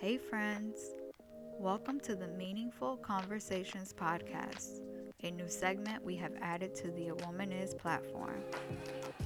Hey, 0.00 0.16
friends. 0.16 0.94
Welcome 1.58 2.00
to 2.00 2.16
the 2.16 2.28
Meaningful 2.28 2.96
Conversations 2.96 3.92
Podcast, 3.92 4.80
a 5.22 5.30
new 5.30 5.46
segment 5.46 6.02
we 6.02 6.16
have 6.16 6.32
added 6.40 6.74
to 6.76 6.90
the 6.92 7.08
A 7.08 7.14
Woman 7.26 7.52
Is 7.52 7.74
platform. 7.74 8.40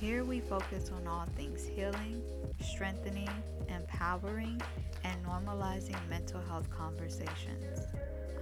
Here 0.00 0.24
we 0.24 0.40
focus 0.40 0.90
on 0.90 1.06
all 1.06 1.28
things 1.36 1.64
healing, 1.64 2.20
strengthening, 2.60 3.30
empowering, 3.68 4.60
and 5.04 5.24
normalizing 5.24 6.08
mental 6.10 6.40
health 6.40 6.68
conversations. 6.70 7.86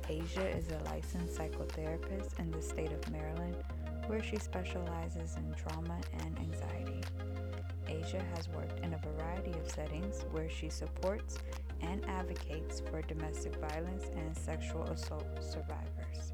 Asia 0.08 0.48
is 0.56 0.70
a 0.70 0.82
licensed 0.86 1.38
psychotherapist 1.38 2.40
in 2.40 2.50
the 2.50 2.62
state 2.62 2.94
of 2.94 3.12
Maryland 3.12 3.58
where 4.06 4.24
she 4.24 4.38
specializes 4.38 5.36
in 5.36 5.54
trauma 5.56 6.00
and 6.20 6.40
anxiety. 6.40 7.02
Asia 7.90 8.24
has 8.38 8.48
worked 8.48 8.80
in 8.86 8.94
a 8.94 9.00
variety 9.00 9.52
of 9.60 9.70
settings 9.70 10.24
where 10.32 10.50
she 10.50 10.70
supports 10.70 11.40
and 11.82 12.06
advocates 12.06 12.80
for 12.90 13.02
domestic 13.02 13.54
violence 13.58 14.06
and 14.16 14.38
sexual 14.38 14.84
assault 14.84 15.28
survivors. 15.42 16.32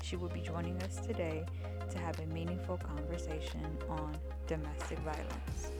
She 0.00 0.14
will 0.14 0.28
be 0.28 0.40
joining 0.40 0.80
us 0.84 1.00
today 1.04 1.44
to 1.90 1.98
have 1.98 2.18
a 2.20 2.26
meaningful 2.26 2.76
conversation 2.78 3.64
on 3.88 4.16
domestic 4.46 4.98
violence. 5.00 5.72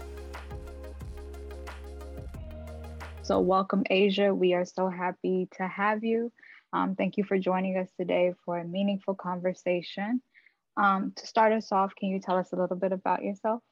So, 3.23 3.41
welcome, 3.41 3.85
Asia. 3.91 4.35
We 4.35 4.55
are 4.55 4.65
so 4.65 4.89
happy 4.89 5.49
to 5.59 5.69
have 5.69 6.03
you. 6.03 6.33
Um, 6.73 6.95
thank 6.95 7.17
you 7.17 7.25
for 7.25 7.39
joining 7.39 7.77
us 7.77 7.89
today 7.99 8.35
for 8.45 8.59
a 8.59 8.65
meaningful 8.65 9.15
conversation. 9.15 10.23
Um, 10.77 11.13
to 11.17 11.27
start 11.27 11.53
us 11.53 11.73
off, 11.73 11.95
can 11.95 12.09
you 12.09 12.21
tell 12.21 12.37
us 12.37 12.53
a 12.53 12.57
little 12.57 12.77
bit 12.77 12.93
about 12.93 13.23
yourself? 13.23 13.63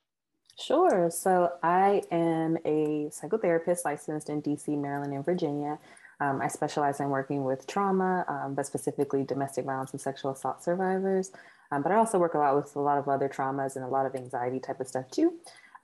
Sure. 0.58 1.10
So 1.10 1.52
I 1.62 2.02
am 2.10 2.56
a 2.64 3.10
psychotherapist 3.10 3.84
licensed 3.84 4.30
in 4.30 4.42
DC, 4.42 4.68
Maryland, 4.80 5.12
and 5.12 5.24
Virginia. 5.24 5.78
Um, 6.18 6.40
I 6.40 6.48
specialize 6.48 6.98
in 6.98 7.10
working 7.10 7.44
with 7.44 7.66
trauma, 7.66 8.24
um, 8.26 8.54
but 8.54 8.64
specifically 8.64 9.22
domestic 9.22 9.66
violence 9.66 9.92
and 9.92 10.00
sexual 10.00 10.32
assault 10.32 10.62
survivors. 10.64 11.30
Um, 11.70 11.82
but 11.82 11.92
I 11.92 11.96
also 11.96 12.18
work 12.18 12.34
a 12.34 12.38
lot 12.38 12.56
with 12.56 12.74
a 12.76 12.80
lot 12.80 12.98
of 12.98 13.08
other 13.08 13.28
traumas 13.28 13.76
and 13.76 13.84
a 13.84 13.88
lot 13.88 14.06
of 14.06 14.14
anxiety 14.14 14.60
type 14.60 14.80
of 14.80 14.88
stuff 14.88 15.10
too. 15.10 15.34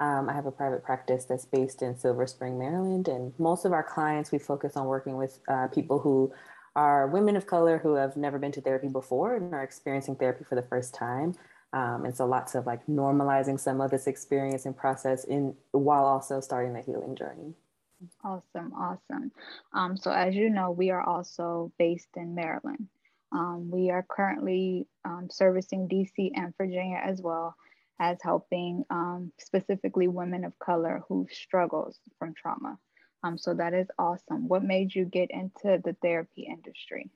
Um, 0.00 0.28
I 0.28 0.32
have 0.32 0.46
a 0.46 0.52
private 0.52 0.82
practice 0.82 1.24
that's 1.24 1.44
based 1.44 1.82
in 1.82 1.96
Silver 1.96 2.26
Spring, 2.26 2.58
Maryland, 2.58 3.08
and 3.08 3.32
most 3.38 3.64
of 3.64 3.72
our 3.72 3.84
clients 3.84 4.32
we 4.32 4.38
focus 4.38 4.76
on 4.76 4.86
working 4.86 5.16
with 5.16 5.38
uh, 5.48 5.68
people 5.68 6.00
who 6.00 6.32
are 6.74 7.06
women 7.06 7.36
of 7.36 7.46
color 7.46 7.78
who 7.78 7.94
have 7.94 8.16
never 8.16 8.38
been 8.38 8.52
to 8.52 8.60
therapy 8.60 8.88
before 8.88 9.36
and 9.36 9.54
are 9.54 9.62
experiencing 9.62 10.16
therapy 10.16 10.44
for 10.44 10.54
the 10.54 10.62
first 10.62 10.94
time. 10.94 11.34
Um, 11.72 12.04
and 12.04 12.16
so 12.16 12.26
lots 12.26 12.54
of 12.54 12.66
like 12.66 12.84
normalizing 12.86 13.58
some 13.58 13.80
of 13.80 13.90
this 13.90 14.06
experience 14.06 14.66
and 14.66 14.76
process 14.76 15.24
in 15.24 15.54
while 15.70 16.04
also 16.04 16.40
starting 16.40 16.74
the 16.74 16.82
healing 16.82 17.14
journey. 17.14 17.54
Awesome, 18.24 18.72
awesome. 18.76 19.30
Um, 19.72 19.96
so 19.96 20.10
as 20.10 20.34
you 20.34 20.50
know, 20.50 20.70
we 20.70 20.90
are 20.90 21.02
also 21.02 21.72
based 21.78 22.08
in 22.16 22.34
Maryland. 22.34 22.88
Um, 23.32 23.70
we 23.70 23.90
are 23.90 24.04
currently 24.08 24.86
um, 25.04 25.28
servicing 25.30 25.88
DC 25.88 26.32
and 26.34 26.54
Virginia 26.56 27.00
as 27.02 27.20
well 27.22 27.56
as 28.00 28.18
helping 28.22 28.84
um, 28.90 29.32
specifically 29.38 30.08
women 30.08 30.44
of 30.44 30.58
color 30.58 31.02
who 31.08 31.26
struggles 31.30 31.98
from 32.18 32.34
trauma. 32.34 32.78
Um, 33.24 33.38
so 33.38 33.54
that 33.54 33.74
is 33.74 33.86
awesome. 33.98 34.48
What 34.48 34.64
made 34.64 34.94
you 34.94 35.04
get 35.04 35.30
into 35.30 35.80
the 35.84 35.96
therapy 36.02 36.48
industry? 36.50 37.10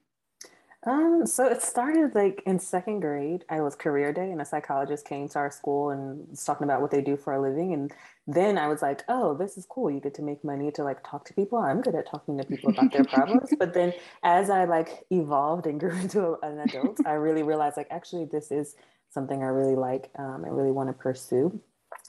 Um, 0.87 1.27
so 1.27 1.47
it 1.47 1.63
started 1.63 2.15
like 2.15 2.45
in 2.47 2.61
second 2.61 3.01
grade. 3.01 3.45
I 3.51 3.61
was 3.61 3.75
career 3.75 4.13
day, 4.13 4.31
and 4.31 4.41
a 4.41 4.45
psychologist 4.45 5.05
came 5.05 5.29
to 5.31 5.39
our 5.41 5.51
school 5.51 5.91
and 5.91 6.29
was 6.31 6.45
talking 6.45 6.65
about 6.65 6.81
what 6.81 6.93
they 6.93 7.01
do 7.01 7.17
for 7.17 7.33
a 7.33 7.43
living. 7.43 7.75
And 7.75 7.93
then 8.29 8.57
I 8.57 8.69
was 8.69 8.83
like, 8.83 9.03
"Oh, 9.09 9.35
this 9.35 9.59
is 9.59 9.67
cool. 9.67 9.91
You 9.91 9.99
get 9.99 10.15
to 10.15 10.23
make 10.23 10.45
money 10.45 10.71
to 10.71 10.85
like 10.85 11.03
talk 11.09 11.25
to 11.27 11.35
people. 11.35 11.59
I'm 11.59 11.83
good 11.83 11.97
at 11.97 12.09
talking 12.09 12.39
to 12.39 12.45
people 12.45 12.71
about 12.71 12.93
their 12.93 13.05
problems." 13.05 13.53
but 13.59 13.75
then, 13.75 13.93
as 14.23 14.49
I 14.49 14.65
like 14.65 15.05
evolved 15.11 15.67
and 15.67 15.81
grew 15.81 15.93
into 15.93 16.39
an 16.43 16.61
adult, 16.61 17.05
I 17.05 17.15
really 17.15 17.43
realized 17.43 17.77
like 17.77 17.89
actually 17.91 18.27
this 18.27 18.53
is 18.53 18.77
something 19.11 19.43
I 19.43 19.47
really 19.47 19.77
like. 19.77 20.11
Um, 20.17 20.45
I 20.45 20.49
really 20.49 20.73
want 20.73 20.89
to 20.89 20.93
pursue. 20.93 21.61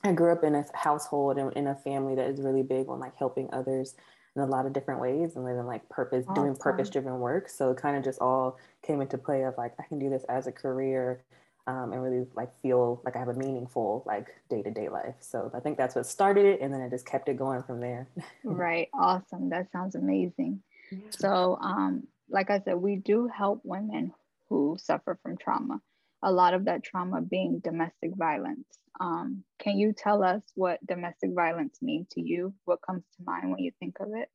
I 0.03 0.11
grew 0.11 0.31
up 0.31 0.43
in 0.43 0.53
a 0.53 0.65
household 0.75 1.39
and 1.39 1.51
in 1.53 1.65
a 1.65 1.75
family 1.75 2.13
that 2.15 2.29
is 2.29 2.41
really 2.41 2.63
big 2.63 2.89
on 2.89 2.99
like 2.99 3.15
helping 3.17 3.49
others 3.51 3.95
in 4.37 4.43
a 4.43 4.45
lot 4.45 4.65
of 4.65 4.73
different 4.73 5.01
ways 5.01 5.35
and 5.35 5.43
living 5.43 5.65
like 5.65 5.87
purpose, 5.89 6.25
awesome. 6.27 6.43
doing 6.43 6.55
purpose 6.55 6.89
driven 6.89 7.19
work. 7.19 7.49
So 7.49 7.71
it 7.71 7.77
kind 7.77 7.97
of 7.97 8.03
just 8.03 8.21
all 8.21 8.57
came 8.85 9.01
into 9.01 9.17
play 9.17 9.43
of 9.43 9.57
like, 9.57 9.73
I 9.79 9.83
can 9.83 9.99
do 9.99 10.09
this 10.09 10.23
as 10.29 10.47
a 10.47 10.51
career 10.51 11.23
um, 11.65 11.91
and 11.91 12.01
really 12.01 12.25
like 12.35 12.55
feel 12.61 13.01
like 13.03 13.15
I 13.15 13.19
have 13.19 13.27
a 13.27 13.33
meaningful 13.33 14.03
like 14.05 14.27
day 14.49 14.61
to 14.61 14.71
day 14.71 14.89
life. 14.89 15.15
So 15.19 15.51
I 15.53 15.59
think 15.59 15.77
that's 15.77 15.95
what 15.95 16.05
started 16.05 16.45
it. 16.45 16.61
And 16.61 16.73
then 16.73 16.81
I 16.81 16.89
just 16.89 17.05
kept 17.05 17.27
it 17.27 17.37
going 17.37 17.63
from 17.63 17.81
there. 17.81 18.07
right. 18.43 18.87
Awesome. 18.93 19.49
That 19.49 19.71
sounds 19.71 19.95
amazing. 19.95 20.61
So, 21.09 21.57
um, 21.59 22.07
like 22.29 22.49
I 22.49 22.59
said, 22.59 22.75
we 22.75 22.95
do 22.95 23.27
help 23.27 23.61
women 23.63 24.13
who 24.47 24.77
suffer 24.79 25.19
from 25.21 25.35
trauma 25.37 25.81
a 26.23 26.31
lot 26.31 26.53
of 26.53 26.65
that 26.65 26.83
trauma 26.83 27.21
being 27.21 27.59
domestic 27.59 28.15
violence. 28.15 28.65
Um, 28.99 29.43
can 29.59 29.77
you 29.77 29.93
tell 29.93 30.23
us 30.23 30.41
what 30.55 30.85
domestic 30.85 31.31
violence 31.33 31.77
means 31.81 32.07
to 32.11 32.21
you? 32.21 32.53
What 32.65 32.81
comes 32.81 33.03
to 33.17 33.23
mind 33.23 33.51
when 33.51 33.59
you 33.59 33.71
think 33.79 33.97
of 33.99 34.09
it? 34.13 34.29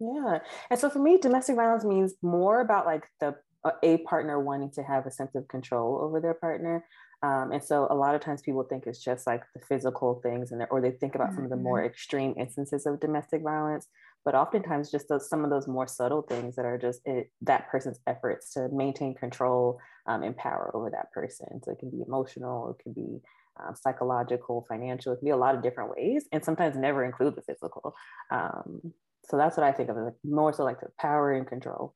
Yeah. 0.00 0.38
And 0.70 0.80
so 0.80 0.88
for 0.90 0.98
me, 0.98 1.18
domestic 1.18 1.56
violence 1.56 1.84
means 1.84 2.14
more 2.22 2.60
about 2.60 2.86
like 2.86 3.04
the 3.20 3.36
a 3.82 3.98
partner 3.98 4.40
wanting 4.40 4.70
to 4.70 4.82
have 4.82 5.04
a 5.04 5.10
sense 5.10 5.34
of 5.34 5.46
control 5.46 6.00
over 6.00 6.18
their 6.18 6.32
partner. 6.32 6.82
Um, 7.22 7.52
and 7.52 7.62
so 7.62 7.86
a 7.90 7.94
lot 7.94 8.14
of 8.14 8.22
times 8.22 8.40
people 8.40 8.62
think 8.62 8.86
it's 8.86 9.04
just 9.04 9.26
like 9.26 9.42
the 9.54 9.60
physical 9.60 10.20
things 10.22 10.52
and 10.52 10.66
or 10.70 10.80
they 10.80 10.92
think 10.92 11.14
about 11.14 11.28
mm-hmm. 11.28 11.36
some 11.36 11.44
of 11.44 11.50
the 11.50 11.56
more 11.56 11.80
mm-hmm. 11.80 11.88
extreme 11.88 12.34
instances 12.38 12.86
of 12.86 13.00
domestic 13.00 13.42
violence 13.42 13.88
but 14.24 14.34
oftentimes 14.34 14.90
just 14.90 15.08
those, 15.08 15.28
some 15.28 15.44
of 15.44 15.50
those 15.50 15.66
more 15.66 15.86
subtle 15.86 16.22
things 16.22 16.56
that 16.56 16.64
are 16.64 16.78
just 16.78 17.00
it, 17.04 17.30
that 17.42 17.68
person's 17.68 17.98
efforts 18.06 18.52
to 18.52 18.68
maintain 18.70 19.14
control 19.14 19.78
um, 20.06 20.22
and 20.22 20.36
power 20.36 20.70
over 20.74 20.90
that 20.90 21.10
person. 21.12 21.60
So 21.64 21.72
it 21.72 21.78
can 21.78 21.90
be 21.90 22.02
emotional, 22.06 22.70
it 22.70 22.82
can 22.82 22.92
be 22.92 23.20
um, 23.66 23.74
psychological, 23.74 24.64
financial, 24.68 25.12
it 25.12 25.16
can 25.16 25.26
be 25.26 25.30
a 25.30 25.36
lot 25.36 25.54
of 25.54 25.62
different 25.62 25.90
ways, 25.96 26.26
and 26.32 26.44
sometimes 26.44 26.76
never 26.76 27.04
include 27.04 27.36
the 27.36 27.42
physical. 27.42 27.94
Um, 28.30 28.92
so 29.24 29.36
that's 29.36 29.56
what 29.56 29.64
I 29.64 29.72
think 29.72 29.88
of 29.88 29.96
as 29.96 30.04
like 30.04 30.14
more 30.24 30.52
so 30.52 30.64
like 30.64 30.80
the 30.80 30.88
power 30.98 31.32
and 31.32 31.46
control. 31.46 31.94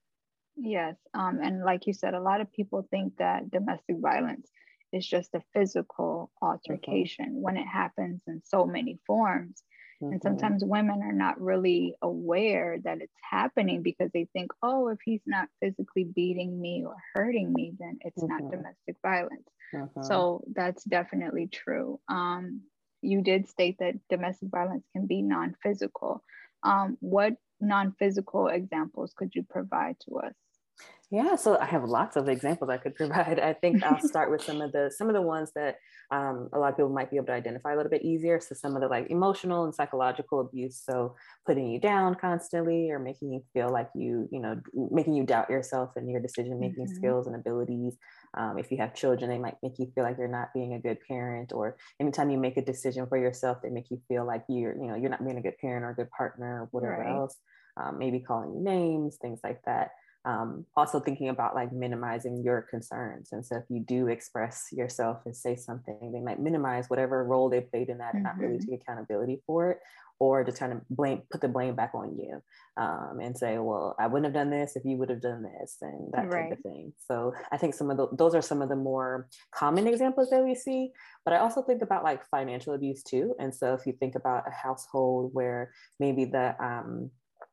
Yes, 0.57 0.97
um, 1.15 1.41
and 1.43 1.65
like 1.65 1.87
you 1.87 1.93
said, 1.93 2.15
a 2.15 2.21
lot 2.21 2.41
of 2.41 2.53
people 2.53 2.87
think 2.91 3.17
that 3.19 3.51
domestic 3.51 3.97
violence 4.01 4.49
is 4.93 5.07
just 5.07 5.35
a 5.35 5.43
physical 5.53 6.31
mm-hmm. 6.43 6.53
altercation 6.53 7.27
mm-hmm. 7.27 7.43
when 7.43 7.57
it 7.57 7.67
happens 7.67 8.23
in 8.27 8.41
so 8.45 8.65
many 8.65 8.99
forms 9.07 9.63
Mm-hmm. 10.03 10.13
And 10.13 10.23
sometimes 10.23 10.65
women 10.65 11.03
are 11.03 11.13
not 11.13 11.41
really 11.41 11.95
aware 12.03 12.79
that 12.85 13.01
it's 13.01 13.13
happening 13.29 13.83
because 13.83 14.11
they 14.13 14.29
think, 14.33 14.51
oh, 14.63 14.89
if 14.89 14.99
he's 15.05 15.23
not 15.27 15.49
physically 15.61 16.05
beating 16.05 16.61
me 16.61 16.85
or 16.87 16.97
hurting 17.15 17.53
me, 17.53 17.73
then 17.79 17.99
it's 18.01 18.23
mm-hmm. 18.23 18.45
not 18.45 18.51
domestic 18.51 18.97
violence. 19.03 19.49
Mm-hmm. 19.75 20.03
So 20.03 20.45
that's 20.53 20.85
definitely 20.85 21.49
true. 21.49 22.01
Um, 22.09 22.63
you 23.03 23.23
did 23.23 23.49
state 23.49 23.77
that 23.81 23.95
domestic 24.09 24.49
violence 24.49 24.85
can 24.93 25.07
be 25.07 25.23
non 25.23 25.55
physical. 25.63 26.23
Um, 26.63 26.97
what 27.01 27.35
non 27.61 27.93
physical 27.99 28.49
examples 28.49 29.13
could 29.17 29.35
you 29.35 29.45
provide 29.49 29.97
to 30.09 30.19
us? 30.19 30.35
Yeah, 31.15 31.37
so 31.37 31.57
I 31.57 31.67
have 31.67 31.85
lots 31.85 32.17
of 32.17 32.29
examples 32.29 32.71
I 32.71 32.77
could 32.77 32.95
provide. 32.97 33.39
I 33.39 33.53
think 33.53 33.85
I'll 33.85 34.01
start 34.13 34.33
with 34.33 34.43
some 34.43 34.61
of 34.61 34.73
the 34.73 34.91
some 34.91 35.09
of 35.09 35.15
the 35.15 35.23
ones 35.23 35.53
that 35.55 35.77
um, 36.11 36.49
a 36.53 36.59
lot 36.59 36.71
of 36.71 36.77
people 36.77 36.91
might 36.91 37.09
be 37.09 37.17
able 37.17 37.27
to 37.27 37.33
identify 37.33 37.73
a 37.73 37.77
little 37.77 37.91
bit 37.91 38.03
easier. 38.03 38.41
So 38.41 38.57
some 38.57 38.75
of 38.75 38.83
the 38.83 38.89
like 38.89 39.09
emotional 39.11 39.65
and 39.65 39.73
psychological 39.73 40.41
abuse. 40.41 40.83
So 40.85 41.15
putting 41.47 41.71
you 41.71 41.79
down 41.79 42.17
constantly 42.17 42.91
or 42.91 42.99
making 42.99 43.33
you 43.33 43.45
feel 43.53 43.71
like 43.71 43.91
you, 43.95 44.29
you 44.33 44.41
know, 44.41 44.61
making 44.91 45.15
you 45.15 45.23
doubt 45.25 45.51
yourself 45.51 45.93
and 45.95 46.11
your 46.11 46.21
decision 46.21 46.59
making 46.59 46.87
mm-hmm. 46.87 46.97
skills 46.97 47.29
and 47.29 47.37
abilities. 47.37 47.97
Um, 48.37 48.59
if 48.59 48.73
you 48.73 48.79
have 48.79 48.93
children, 48.93 49.31
they 49.31 49.39
might 49.39 49.57
make 49.63 49.79
you 49.79 49.93
feel 49.95 50.03
like 50.03 50.19
you're 50.19 50.27
not 50.27 50.53
being 50.53 50.75
a 50.75 50.81
good 50.81 50.99
parent. 51.07 51.53
Or 51.53 51.77
anytime 52.01 52.31
you 52.31 52.39
make 52.39 52.57
a 52.57 52.65
decision 52.65 53.07
for 53.07 53.19
yourself, 53.19 53.59
they 53.63 53.71
make 53.71 53.89
you 53.89 54.01
feel 54.09 54.27
like 54.27 54.43
you're, 54.49 54.75
you 54.75 54.89
know, 54.89 54.97
you're 54.97 55.11
not 55.11 55.25
being 55.25 55.39
a 55.39 55.43
good 55.43 55.59
parent 55.59 55.85
or 55.85 55.91
a 55.91 55.95
good 55.95 56.11
partner 56.11 56.63
or 56.63 56.69
whatever 56.73 57.05
right. 57.05 57.15
else. 57.15 57.37
Um, 57.77 57.99
maybe 57.99 58.21
calling 58.21 58.55
you 58.55 58.63
names, 58.63 59.17
things 59.21 59.41
like 59.45 59.61
that. 59.67 59.91
Um, 60.25 60.65
also 60.77 61.01
thinking 61.01 61.29
about 61.29 61.55
like 61.55 61.73
minimizing 61.73 62.43
your 62.43 62.63
concerns. 62.63 63.31
And 63.33 63.45
so 63.45 63.57
if 63.57 63.65
you 63.69 63.81
do 63.81 64.09
express 64.09 64.69
yourself 64.73 65.19
and 65.27 65.37
say 65.37 65.55
something, 65.57 66.13
they 66.13 66.21
might 66.21 66.41
minimize 66.41 66.89
whatever 66.89 67.25
role 67.25 67.51
they 67.51 67.61
played 67.61 67.89
in 67.89 67.99
that 67.99 68.09
mm-hmm. 68.09 68.17
and 68.17 68.25
not 68.25 68.39
really 68.39 68.57
mm-hmm. 68.57 68.71
take 68.71 68.83
accountability 68.83 69.43
for 69.47 69.73
it 69.73 69.79
or 70.21 70.45
just 70.45 70.59
kind 70.59 70.73
of 70.73 70.81
blame 70.89 71.23
put 71.31 71.41
the 71.41 71.49
blame 71.49 71.75
back 71.75 71.91
on 71.95 72.17
you 72.17 72.41
um, 72.77 73.19
and 73.21 73.37
say 73.37 73.59
well 73.59 73.97
i 73.99 74.07
wouldn't 74.07 74.25
have 74.25 74.35
done 74.35 74.51
this 74.51 74.77
if 74.77 74.85
you 74.85 74.97
would 74.97 75.11
have 75.11 75.21
done 75.21 75.43
this 75.43 75.79
and 75.83 76.13
that 76.13 76.29
right. 76.29 76.51
type 76.51 76.53
of 76.53 76.63
thing 76.63 76.93
so 76.99 77.35
i 77.53 77.57
think 77.57 77.75
some 77.75 77.91
of 77.91 77.97
the, 77.97 78.07
those 78.13 78.35
are 78.35 78.43
some 78.43 78.63
of 78.63 78.69
the 78.69 78.77
more 78.77 79.29
common 79.53 79.87
examples 79.87 80.31
that 80.31 80.45
we 80.45 80.55
see 80.55 80.91
but 81.25 81.35
i 81.35 81.39
also 81.39 81.63
think 81.63 81.83
about 81.83 82.05
like 82.05 82.25
financial 82.29 82.75
abuse 82.75 83.03
too 83.03 83.35
and 83.39 83.55
so 83.55 83.75
if 83.75 83.87
you 83.87 83.93
think 83.93 84.15
about 84.15 84.45
a 84.47 84.51
household 84.51 85.31
where 85.33 85.73
maybe 85.99 86.25
the 86.25 86.55
um, 86.65 87.11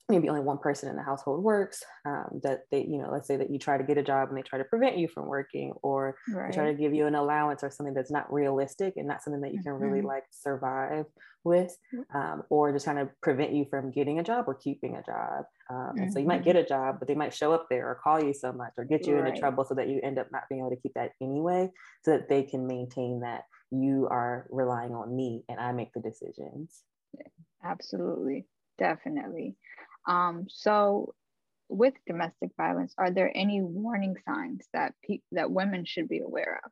maybe 0.09 0.29
only 0.29 0.41
one 0.41 0.57
person 0.57 0.89
in 0.89 0.95
the 0.95 1.03
household 1.03 1.43
works 1.43 1.83
um, 2.05 2.41
that 2.43 2.63
they 2.71 2.81
you 2.81 2.97
know 2.97 3.09
let's 3.11 3.27
say 3.27 3.37
that 3.37 3.49
you 3.49 3.57
try 3.57 3.77
to 3.77 3.83
get 3.83 3.97
a 3.97 4.03
job 4.03 4.29
and 4.29 4.37
they 4.37 4.41
try 4.41 4.57
to 4.57 4.65
prevent 4.65 4.97
you 4.97 5.07
from 5.07 5.27
working 5.27 5.73
or 5.81 6.15
right. 6.33 6.53
try 6.53 6.65
to 6.65 6.73
give 6.73 6.93
you 6.93 7.05
an 7.05 7.15
allowance 7.15 7.63
or 7.63 7.71
something 7.71 7.93
that's 7.93 8.11
not 8.11 8.31
realistic 8.31 8.93
and 8.97 9.07
not 9.07 9.21
something 9.21 9.41
that 9.41 9.53
you 9.53 9.61
can 9.61 9.73
mm-hmm. 9.73 9.83
really 9.83 10.01
like 10.01 10.23
survive 10.31 11.05
with 11.43 11.75
mm-hmm. 11.93 12.17
um, 12.17 12.43
or 12.49 12.71
just 12.71 12.85
trying 12.85 12.97
to 12.97 13.09
prevent 13.21 13.53
you 13.53 13.65
from 13.69 13.91
getting 13.91 14.19
a 14.19 14.23
job 14.23 14.45
or 14.47 14.53
keeping 14.53 14.95
a 14.95 15.03
job 15.03 15.45
um, 15.69 15.93
and 15.97 16.11
so 16.11 16.19
you 16.19 16.27
might 16.27 16.41
mm-hmm. 16.41 16.51
get 16.51 16.55
a 16.55 16.65
job 16.65 16.97
but 16.99 17.07
they 17.07 17.15
might 17.15 17.33
show 17.33 17.53
up 17.53 17.67
there 17.69 17.87
or 17.87 17.95
call 17.95 18.23
you 18.23 18.33
so 18.33 18.51
much 18.51 18.73
or 18.77 18.85
get 18.85 19.07
you 19.07 19.15
right. 19.15 19.27
into 19.27 19.39
trouble 19.39 19.65
so 19.65 19.73
that 19.73 19.87
you 19.87 19.99
end 20.03 20.19
up 20.19 20.27
not 20.31 20.43
being 20.49 20.61
able 20.61 20.69
to 20.69 20.81
keep 20.81 20.93
that 20.93 21.11
anyway 21.21 21.69
so 22.03 22.11
that 22.11 22.29
they 22.29 22.43
can 22.43 22.67
maintain 22.67 23.21
that 23.21 23.43
you 23.71 24.07
are 24.11 24.47
relying 24.49 24.93
on 24.93 25.15
me 25.15 25.43
and 25.49 25.59
i 25.59 25.71
make 25.71 25.91
the 25.93 26.01
decisions 26.01 26.83
absolutely 27.63 28.45
definitely 28.77 29.55
um, 30.07 30.47
so, 30.49 31.13
with 31.69 31.93
domestic 32.05 32.51
violence, 32.57 32.93
are 32.97 33.11
there 33.11 33.31
any 33.35 33.61
warning 33.61 34.15
signs 34.27 34.67
that 34.73 34.93
pe- 35.07 35.21
that 35.31 35.51
women 35.51 35.85
should 35.85 36.09
be 36.09 36.19
aware 36.19 36.61
of? 36.65 36.71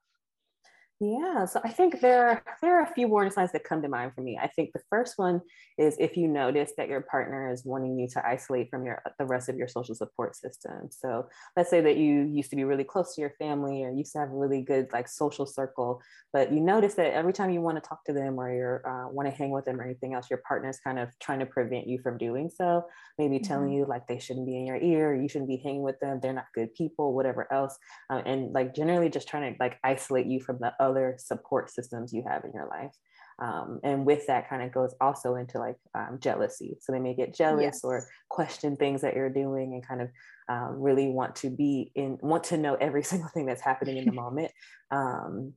Yeah, 1.02 1.46
so 1.46 1.62
I 1.64 1.70
think 1.70 2.02
there 2.02 2.44
there 2.62 2.78
are 2.78 2.84
a 2.84 2.94
few 2.94 3.08
warning 3.08 3.32
signs 3.32 3.54
that 3.54 3.64
come 3.64 3.82
to 3.84 3.88
mind 3.88 4.12
for 4.14 4.22
me. 4.22 4.38
I 4.42 4.48
think 4.48 4.72
the 4.74 4.82
first 4.90 5.14
one 5.18 5.40
is 5.78 5.96
if 5.98 6.18
you 6.18 6.28
notice 6.28 6.74
that 6.76 6.90
your 6.90 7.00
partner 7.00 7.54
is 7.54 7.64
wanting 7.64 7.98
you 7.98 8.06
to 8.10 8.28
isolate 8.28 8.70
from 8.70 8.84
your 8.84 9.02
the 9.18 9.26
rest 9.26 9.48
of 9.48 9.56
your 9.56 9.70
social 9.70 9.96
support 9.96 10.36
system. 10.36 10.90
So 10.92 11.28
let's 11.56 11.70
say 11.70 11.80
that 11.80 11.96
you 11.96 12.24
used 12.24 12.50
to 12.50 12.58
be 12.58 12.66
really 12.66 12.84
close 12.84 13.16
to 13.16 13.22
your 13.22 13.32
family 13.40 13.86
or 13.86 13.92
used 13.92 14.12
to 14.12 14.20
have 14.20 14.30
a 14.30 14.36
really 14.36 14.62
good 14.62 14.90
like 14.92 15.08
social 15.08 15.46
circle, 15.46 16.02
but 16.34 16.52
you 16.52 16.60
notice 16.60 16.96
that 16.96 17.14
every 17.14 17.32
time 17.32 17.50
you 17.50 17.62
want 17.62 17.82
to 17.82 17.88
talk 17.88 18.04
to 18.04 18.12
them 18.12 18.38
or 18.38 18.52
you 18.52 18.90
uh, 18.90 19.08
want 19.10 19.30
to 19.30 19.34
hang 19.34 19.52
with 19.52 19.64
them 19.64 19.80
or 19.80 19.86
anything 19.86 20.16
else, 20.16 20.30
your 20.30 20.42
partner's 20.46 20.80
kind 20.82 21.00
of 21.00 21.08
trying 21.22 21.40
to 21.40 21.46
prevent 21.46 21.88
you 21.88 22.00
from 22.00 22.18
doing 22.18 22.50
so. 22.54 22.84
Maybe 23.18 23.38
mm-hmm. 23.38 23.46
telling 23.46 23.72
you 23.72 23.86
like 23.88 24.06
they 24.08 24.20
shouldn't 24.20 24.46
be 24.46 24.58
in 24.58 24.66
your 24.66 24.82
ear, 24.82 25.16
you 25.16 25.30
shouldn't 25.30 25.50
be 25.50 25.62
hanging 25.64 25.82
with 25.82 25.98
them, 26.02 26.20
they're 26.22 26.34
not 26.34 26.48
good 26.54 26.74
people, 26.76 27.14
whatever 27.14 27.48
else, 27.54 27.78
uh, 28.10 28.22
and 28.26 28.52
like 28.52 28.76
generally 28.76 29.08
just 29.08 29.30
trying 29.30 29.54
to 29.54 29.58
like 29.62 29.80
isolate 29.82 30.26
you 30.26 30.42
from 30.42 30.58
the 30.60 30.74
other 30.90 31.16
support 31.18 31.72
systems 31.72 32.14
you 32.14 32.24
have 32.28 32.44
in 32.44 32.52
your 32.54 32.68
life. 32.68 32.94
Um, 33.42 33.80
and 33.84 34.06
with 34.06 34.28
that 34.28 34.50
kind 34.50 34.62
of 34.62 34.74
goes 34.74 34.94
also 35.00 35.36
into 35.36 35.60
like 35.60 35.78
um, 35.96 36.20
jealousy. 36.22 36.78
So 36.82 36.92
they 36.92 37.00
may 37.00 37.14
get 37.14 37.34
jealous 37.34 37.64
yes. 37.64 37.84
or 37.84 38.08
question 38.30 38.76
things 38.76 39.02
that 39.02 39.16
you're 39.16 39.30
doing 39.30 39.74
and 39.74 39.88
kind 39.88 40.02
of 40.02 40.10
um, 40.50 40.82
really 40.82 41.08
want 41.08 41.36
to 41.38 41.50
be 41.50 41.92
in, 41.96 42.18
want 42.22 42.44
to 42.46 42.58
know 42.58 42.76
every 42.76 43.04
single 43.12 43.30
thing 43.30 43.46
that's 43.46 43.62
happening 43.62 43.98
in 43.98 44.06
the 44.06 44.12
moment. 44.26 44.52
Um, 44.92 45.54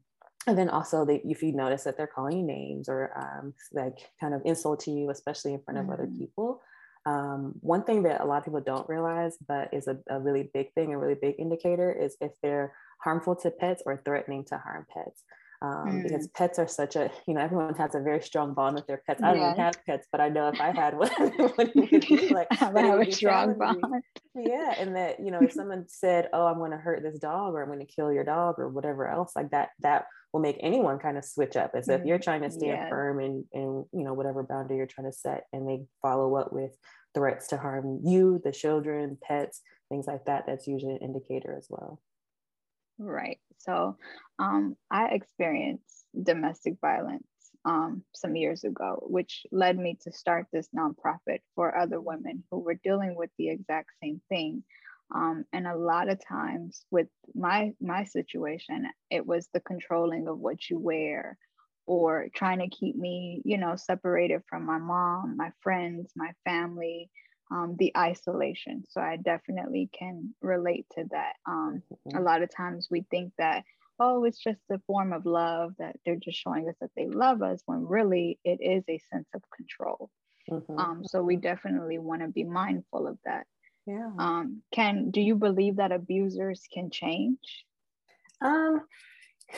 and 0.46 0.58
then 0.58 0.69
also 0.69 1.05
they, 1.05 1.23
if 1.25 1.43
you 1.43 1.52
notice 1.52 1.85
that 1.85 1.96
they're 1.96 2.06
calling 2.06 2.38
you 2.38 2.44
names 2.44 2.88
or 2.88 3.12
um, 3.17 3.55
like 3.73 4.11
kind 4.20 4.35
of 4.35 4.43
insulting 4.44 4.96
you, 4.96 5.11
especially 5.11 5.55
in 5.55 5.62
front 5.62 5.78
of 5.78 5.85
mm-hmm. 5.85 5.93
other 5.93 6.06
people. 6.06 6.61
Um, 7.05 7.55
one 7.61 7.82
thing 7.82 8.05
that 8.05 8.20
a 8.20 8.25
lot 8.25 8.38
of 8.38 8.44
people 8.44 8.61
don't 8.61 8.88
realize, 8.88 9.37
but 9.49 9.73
is 9.73 9.88
a, 9.88 9.99
a 10.08 10.20
really 10.20 10.50
big 10.55 10.73
thing, 10.75 10.93
a 10.93 10.99
really 10.99 11.17
big 11.20 11.35
indicator 11.38 11.90
is 11.90 12.17
if 12.20 12.31
they're 12.43 12.75
harmful 13.02 13.37
to 13.37 13.50
pets 13.50 13.82
or 13.84 14.00
threatening 14.04 14.44
to 14.44 14.58
harm 14.58 14.87
pets 14.93 15.22
um, 15.62 15.87
mm. 15.87 16.02
because 16.02 16.26
pets 16.28 16.58
are 16.58 16.66
such 16.66 16.96
a 16.96 17.10
you 17.26 17.34
know 17.34 17.40
everyone 17.40 17.75
has 17.75 17.94
a 17.94 18.00
very 18.00 18.20
strong 18.20 18.52
bond 18.52 18.75
with 18.75 18.87
their 18.88 19.00
pets. 19.06 19.22
I 19.22 19.34
don't 19.34 19.56
have 19.56 19.75
pets, 19.87 20.08
but 20.10 20.20
I 20.20 20.28
know 20.28 20.49
if 20.49 20.60
I 20.60 20.72
had 20.75 20.99
one, 20.99 21.10
would 21.58 21.72
be 21.72 22.28
like 22.34 22.49
I 22.50 22.56
have 22.56 23.00
a 23.00 23.12
strong 23.12 23.56
bond. 23.56 23.81
Yeah, 24.34 24.75
and 24.76 24.96
that 24.96 25.20
you 25.20 25.31
know 25.31 25.38
if 25.40 25.52
someone 25.52 25.84
said, 25.87 26.28
"Oh, 26.32 26.46
I'm 26.46 26.58
going 26.58 26.72
to 26.72 26.78
hurt 26.78 27.02
this 27.02 27.19
dog," 27.19 27.54
or 27.54 27.62
"I'm 27.62 27.69
going 27.69 27.78
to 27.78 27.93
kill 27.93 28.12
your 28.12 28.25
dog," 28.25 28.56
or 28.58 28.69
whatever 28.69 29.06
else 29.06 29.34
like 29.37 29.50
that, 29.52 29.70
that 29.81 30.06
will 30.32 30.40
make 30.40 30.56
anyone 30.60 30.99
kind 30.99 31.16
of 31.16 31.25
switch 31.25 31.56
up. 31.56 31.75
And 31.75 31.84
so 31.84 31.93
if 31.93 32.04
you're 32.04 32.19
mm, 32.19 32.25
trying 32.25 32.43
to 32.43 32.50
stand 32.50 32.72
yeah. 32.72 32.88
firm 32.88 33.20
and 33.20 33.44
and 33.52 33.84
you 33.93 34.04
know 34.04 34.14
whatever 34.14 34.43
boundary 34.43 34.78
you're 34.78 34.87
trying 34.87 35.10
to 35.10 35.16
set, 35.16 35.44
and 35.52 35.69
they 35.69 35.84
follow 36.00 36.34
up 36.37 36.52
with 36.52 36.72
threats 37.14 37.46
to 37.49 37.56
harm 37.56 38.00
you, 38.02 38.40
the 38.43 38.50
children, 38.52 39.16
pets, 39.22 39.60
things 39.90 40.08
like 40.08 40.25
that, 40.25 40.44
that's 40.46 40.66
usually 40.66 40.94
an 40.94 41.02
indicator 41.02 41.54
as 41.56 41.66
well. 41.70 42.00
Right. 43.02 43.38
So 43.58 43.96
um, 44.38 44.76
I 44.90 45.08
experienced 45.08 46.04
domestic 46.20 46.75
violence 46.81 47.26
um, 47.64 48.04
some 48.14 48.37
years 48.37 48.62
ago, 48.62 49.04
which 49.08 49.44
led 49.50 49.76
me 49.76 49.99
to 50.02 50.12
start 50.12 50.46
this 50.52 50.69
nonprofit 50.76 51.40
for 51.56 51.76
other 51.76 52.00
women 52.00 52.44
who 52.50 52.60
were 52.60 52.78
dealing 52.84 53.16
with 53.16 53.31
the 53.38 53.50
exact 53.50 53.90
same 54.02 54.20
thing. 54.28 54.62
Um, 55.12 55.44
and 55.52 55.66
a 55.66 55.76
lot 55.76 56.08
of 56.08 56.25
times 56.25 56.84
with 56.90 57.08
my 57.34 57.72
my 57.81 58.04
situation, 58.04 58.87
it 59.10 59.26
was 59.26 59.49
the 59.52 59.60
controlling 59.60 60.28
of 60.28 60.38
what 60.38 60.70
you 60.70 60.78
wear 60.78 61.37
or 61.87 62.28
trying 62.34 62.60
to 62.60 62.69
keep 62.69 62.96
me, 62.96 63.43
you 63.44 63.58
know, 63.58 63.75
separated 63.75 64.43
from 64.49 64.64
my 64.64 64.78
mom, 64.78 65.37
my 65.37 65.50
friends, 65.60 66.12
my 66.14 66.31
family, 66.44 67.10
um, 67.52 67.76
the 67.78 67.93
isolation. 67.96 68.84
So 68.88 69.00
I 69.00 69.16
definitely 69.16 69.90
can 69.99 70.34
relate 70.40 70.87
to 70.94 71.04
that. 71.10 71.34
Um, 71.46 71.82
mm-hmm. 71.93 72.19
A 72.19 72.22
lot 72.22 72.43
of 72.43 72.50
times 72.54 72.88
we 72.90 73.04
think 73.10 73.32
that, 73.38 73.64
oh, 74.00 74.25
it's 74.25 74.43
just 74.43 74.60
a 74.70 74.81
form 74.87 75.12
of 75.12 75.26
love 75.26 75.75
that 75.78 75.96
they're 76.02 76.16
just 76.16 76.38
showing 76.43 76.69
us 76.69 76.78
that 76.81 76.90
they 76.96 77.06
love 77.06 77.43
us, 77.43 77.60
when 77.66 77.87
really 77.87 78.38
it 78.43 78.58
is 78.60 78.84
a 78.88 78.99
sense 79.12 79.28
of 79.34 79.43
control. 79.54 80.10
Mm-hmm. 80.50 80.78
Um, 80.78 81.02
so 81.04 81.22
we 81.22 81.37
definitely 81.37 81.99
want 81.99 82.22
to 82.22 82.28
be 82.28 82.44
mindful 82.44 83.06
of 83.06 83.19
that. 83.25 83.44
Yeah. 83.87 84.10
Um, 84.19 84.62
can 84.72 85.10
do 85.10 85.20
you 85.20 85.37
believe 85.37 85.76
that 85.76 85.93
abusers 85.93 86.62
can 86.72 86.90
change? 86.90 87.64
Um, 88.40 88.81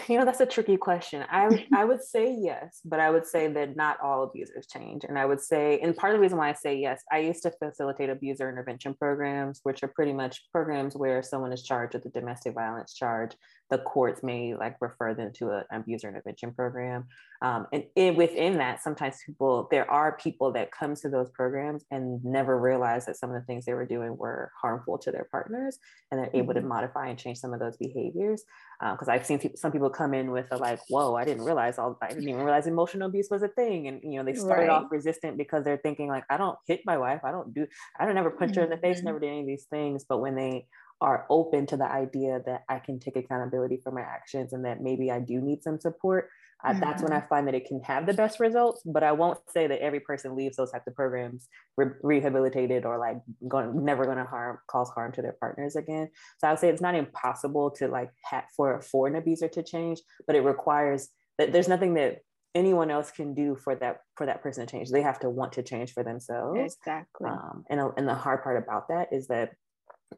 you 0.08 0.18
know, 0.18 0.24
that's 0.24 0.40
a 0.40 0.46
tricky 0.46 0.76
question. 0.76 1.24
I 1.30 1.66
I 1.72 1.84
would 1.84 2.02
say 2.02 2.34
yes, 2.38 2.80
but 2.84 3.00
I 3.00 3.10
would 3.10 3.26
say 3.26 3.48
that 3.48 3.76
not 3.76 4.00
all 4.00 4.24
abusers 4.24 4.66
change. 4.66 5.04
And 5.04 5.18
I 5.18 5.26
would 5.26 5.40
say, 5.40 5.78
and 5.80 5.96
part 5.96 6.12
of 6.12 6.18
the 6.18 6.22
reason 6.22 6.38
why 6.38 6.50
I 6.50 6.52
say 6.52 6.76
yes, 6.76 7.02
I 7.12 7.18
used 7.18 7.42
to 7.42 7.52
facilitate 7.52 8.10
abuser 8.10 8.48
intervention 8.48 8.94
programs, 8.94 9.60
which 9.62 9.82
are 9.82 9.88
pretty 9.88 10.12
much 10.12 10.50
programs 10.52 10.96
where 10.96 11.22
someone 11.22 11.52
is 11.52 11.62
charged 11.62 11.94
with 11.94 12.06
a 12.06 12.10
domestic 12.10 12.54
violence 12.54 12.94
charge 12.94 13.32
the 13.70 13.78
courts 13.78 14.22
may 14.22 14.54
like 14.54 14.76
refer 14.80 15.14
them 15.14 15.32
to 15.34 15.50
an 15.50 15.64
abuser 15.72 16.08
intervention 16.08 16.52
program. 16.52 17.06
Um, 17.42 17.66
and 17.72 17.84
in, 17.96 18.14
within 18.14 18.58
that, 18.58 18.82
sometimes 18.82 19.16
people, 19.24 19.68
there 19.70 19.90
are 19.90 20.16
people 20.16 20.52
that 20.52 20.70
come 20.70 20.94
to 20.96 21.08
those 21.08 21.30
programs 21.30 21.84
and 21.90 22.24
never 22.24 22.58
realize 22.58 23.06
that 23.06 23.16
some 23.16 23.30
of 23.30 23.40
the 23.40 23.44
things 23.46 23.64
they 23.64 23.74
were 23.74 23.86
doing 23.86 24.16
were 24.16 24.50
harmful 24.60 24.98
to 24.98 25.10
their 25.10 25.26
partners, 25.30 25.78
and 26.10 26.20
they're 26.20 26.30
able 26.32 26.54
to 26.54 26.60
mm-hmm. 26.60 26.68
modify 26.68 27.08
and 27.08 27.18
change 27.18 27.38
some 27.38 27.52
of 27.52 27.60
those 27.60 27.76
behaviors. 27.76 28.44
Because 28.80 29.08
uh, 29.08 29.12
I've 29.12 29.26
seen 29.26 29.38
people, 29.38 29.58
some 29.58 29.72
people 29.72 29.90
come 29.90 30.14
in 30.14 30.30
with 30.30 30.46
a 30.52 30.56
like, 30.56 30.80
"Whoa, 30.88 31.14
I 31.14 31.24
didn't 31.24 31.44
realize 31.44 31.78
all, 31.78 31.98
I 32.02 32.08
didn't 32.08 32.28
even 32.28 32.42
realize 32.42 32.66
emotional 32.66 33.08
abuse 33.08 33.28
was 33.30 33.42
a 33.42 33.48
thing," 33.48 33.88
and 33.88 34.00
you 34.02 34.18
know 34.18 34.24
they 34.24 34.34
started 34.34 34.68
right. 34.68 34.70
off 34.70 34.90
resistant 34.90 35.36
because 35.36 35.64
they're 35.64 35.78
thinking 35.78 36.08
like, 36.08 36.24
"I 36.30 36.36
don't 36.36 36.58
hit 36.66 36.80
my 36.86 36.96
wife, 36.98 37.20
I 37.24 37.30
don't 37.30 37.52
do, 37.52 37.66
I 37.98 38.06
don't 38.06 38.16
ever 38.16 38.30
punch 38.30 38.52
mm-hmm. 38.52 38.60
her 38.60 38.64
in 38.64 38.70
the 38.70 38.78
face, 38.78 38.98
mm-hmm. 38.98 39.06
never 39.06 39.20
did 39.20 39.28
any 39.28 39.40
of 39.40 39.46
these 39.46 39.66
things," 39.70 40.04
but 40.08 40.18
when 40.18 40.34
they 40.34 40.66
are 41.00 41.26
open 41.28 41.66
to 41.66 41.76
the 41.76 41.90
idea 41.90 42.40
that 42.46 42.62
I 42.68 42.78
can 42.78 42.98
take 42.98 43.16
accountability 43.16 43.80
for 43.82 43.92
my 43.92 44.02
actions 44.02 44.52
and 44.52 44.64
that 44.64 44.80
maybe 44.80 45.10
I 45.10 45.20
do 45.20 45.40
need 45.40 45.62
some 45.62 45.78
support, 45.78 46.30
uh, 46.64 46.70
mm-hmm. 46.70 46.80
that's 46.80 47.02
when 47.02 47.12
I 47.12 47.18
mm-hmm. 47.18 47.28
find 47.28 47.48
that 47.48 47.54
it 47.54 47.66
can 47.66 47.80
have 47.82 48.06
the 48.06 48.14
best 48.14 48.40
results. 48.40 48.82
But 48.84 49.02
I 49.02 49.12
won't 49.12 49.38
say 49.52 49.66
that 49.66 49.82
every 49.82 50.00
person 50.00 50.34
leaves 50.34 50.56
those 50.56 50.70
types 50.70 50.86
of 50.86 50.94
programs 50.94 51.48
re- 51.76 51.90
rehabilitated 52.02 52.84
or 52.84 52.98
like 52.98 53.18
going 53.46 53.84
never 53.84 54.04
going 54.04 54.18
to 54.18 54.24
harm 54.24 54.58
cause 54.66 54.88
harm 54.90 55.12
to 55.12 55.22
their 55.22 55.36
partners 55.38 55.76
again. 55.76 56.08
So 56.38 56.48
I 56.48 56.52
would 56.52 56.60
say 56.60 56.68
it's 56.68 56.80
not 56.80 56.94
impossible 56.94 57.70
to 57.72 57.88
like 57.88 58.10
have 58.24 58.44
for 58.56 58.80
for 58.80 59.06
an 59.06 59.16
abuser 59.16 59.48
to 59.48 59.62
change, 59.62 60.00
but 60.26 60.36
it 60.36 60.40
requires 60.40 61.08
that 61.38 61.52
there's 61.52 61.68
nothing 61.68 61.94
that 61.94 62.20
anyone 62.54 62.90
else 62.90 63.10
can 63.10 63.34
do 63.34 63.56
for 63.56 63.74
that 63.74 63.98
for 64.16 64.26
that 64.26 64.42
person 64.42 64.66
to 64.66 64.70
change. 64.70 64.90
They 64.90 65.02
have 65.02 65.18
to 65.20 65.28
want 65.28 65.54
to 65.54 65.62
change 65.62 65.92
for 65.92 66.02
themselves. 66.02 66.76
Exactly. 66.78 67.28
Um, 67.28 67.64
and 67.68 67.80
and 67.96 68.08
the 68.08 68.14
hard 68.14 68.42
part 68.42 68.62
about 68.62 68.88
that 68.88 69.08
is 69.12 69.26
that 69.28 69.50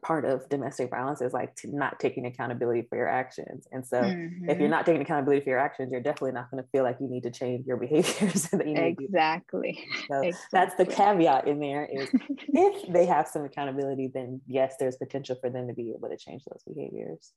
part 0.01 0.25
of 0.25 0.47
domestic 0.49 0.89
violence 0.89 1.21
is 1.21 1.33
like 1.33 1.57
not 1.63 1.99
taking 1.99 2.25
accountability 2.25 2.83
for 2.89 2.97
your 2.97 3.07
actions. 3.07 3.67
And 3.71 3.85
so 3.85 4.01
mm-hmm. 4.01 4.49
if 4.49 4.57
you're 4.57 4.67
mm-hmm. 4.67 4.71
not 4.71 4.85
taking 4.85 5.01
accountability 5.01 5.43
for 5.43 5.49
your 5.49 5.59
actions, 5.59 5.91
you're 5.91 6.01
definitely 6.01 6.33
not 6.33 6.49
going 6.51 6.63
to 6.63 6.69
feel 6.69 6.83
like 6.83 6.97
you 6.99 7.07
need 7.07 7.23
to 7.23 7.31
change 7.31 7.65
your 7.65 7.77
behaviors. 7.77 8.43
that 8.49 8.67
you 8.67 8.75
exactly. 8.75 9.85
So 10.09 10.21
exactly. 10.21 10.33
that's 10.51 10.75
the 10.75 10.85
caveat 10.85 11.47
in 11.47 11.59
there 11.59 11.85
is 11.85 12.09
if 12.29 12.91
they 12.91 13.05
have 13.05 13.27
some 13.27 13.43
accountability, 13.43 14.09
then 14.13 14.41
yes, 14.47 14.75
there's 14.79 14.97
potential 14.97 15.37
for 15.39 15.49
them 15.49 15.67
to 15.67 15.73
be 15.73 15.93
able 15.97 16.09
to 16.09 16.17
change 16.17 16.43
those 16.45 16.63
behaviors. 16.67 17.33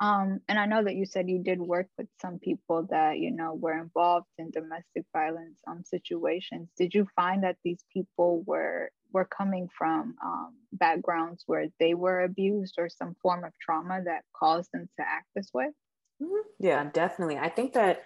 Um, 0.00 0.40
and 0.48 0.58
I 0.58 0.66
know 0.66 0.82
that 0.82 0.96
you 0.96 1.06
said 1.06 1.28
you 1.28 1.38
did 1.38 1.60
work 1.60 1.86
with 1.96 2.08
some 2.20 2.38
people 2.38 2.88
that 2.90 3.18
you 3.18 3.30
know 3.30 3.54
were 3.54 3.78
involved 3.78 4.26
in 4.38 4.50
domestic 4.50 5.04
violence 5.12 5.60
um, 5.68 5.82
situations. 5.84 6.68
Did 6.76 6.94
you 6.94 7.06
find 7.14 7.44
that 7.44 7.56
these 7.64 7.84
people 7.92 8.42
were 8.44 8.90
were 9.14 9.24
coming 9.24 9.68
from 9.78 10.16
um, 10.22 10.54
backgrounds 10.72 11.44
where 11.46 11.68
they 11.80 11.94
were 11.94 12.20
abused 12.20 12.74
or 12.76 12.88
some 12.90 13.14
form 13.22 13.44
of 13.44 13.52
trauma 13.58 14.02
that 14.04 14.24
caused 14.36 14.70
them 14.72 14.88
to 14.98 15.06
act 15.06 15.28
this 15.34 15.48
way? 15.54 15.68
Mm-hmm. 16.22 16.48
Yeah, 16.58 16.90
definitely. 16.92 17.38
I 17.38 17.48
think 17.48 17.72
that 17.74 18.02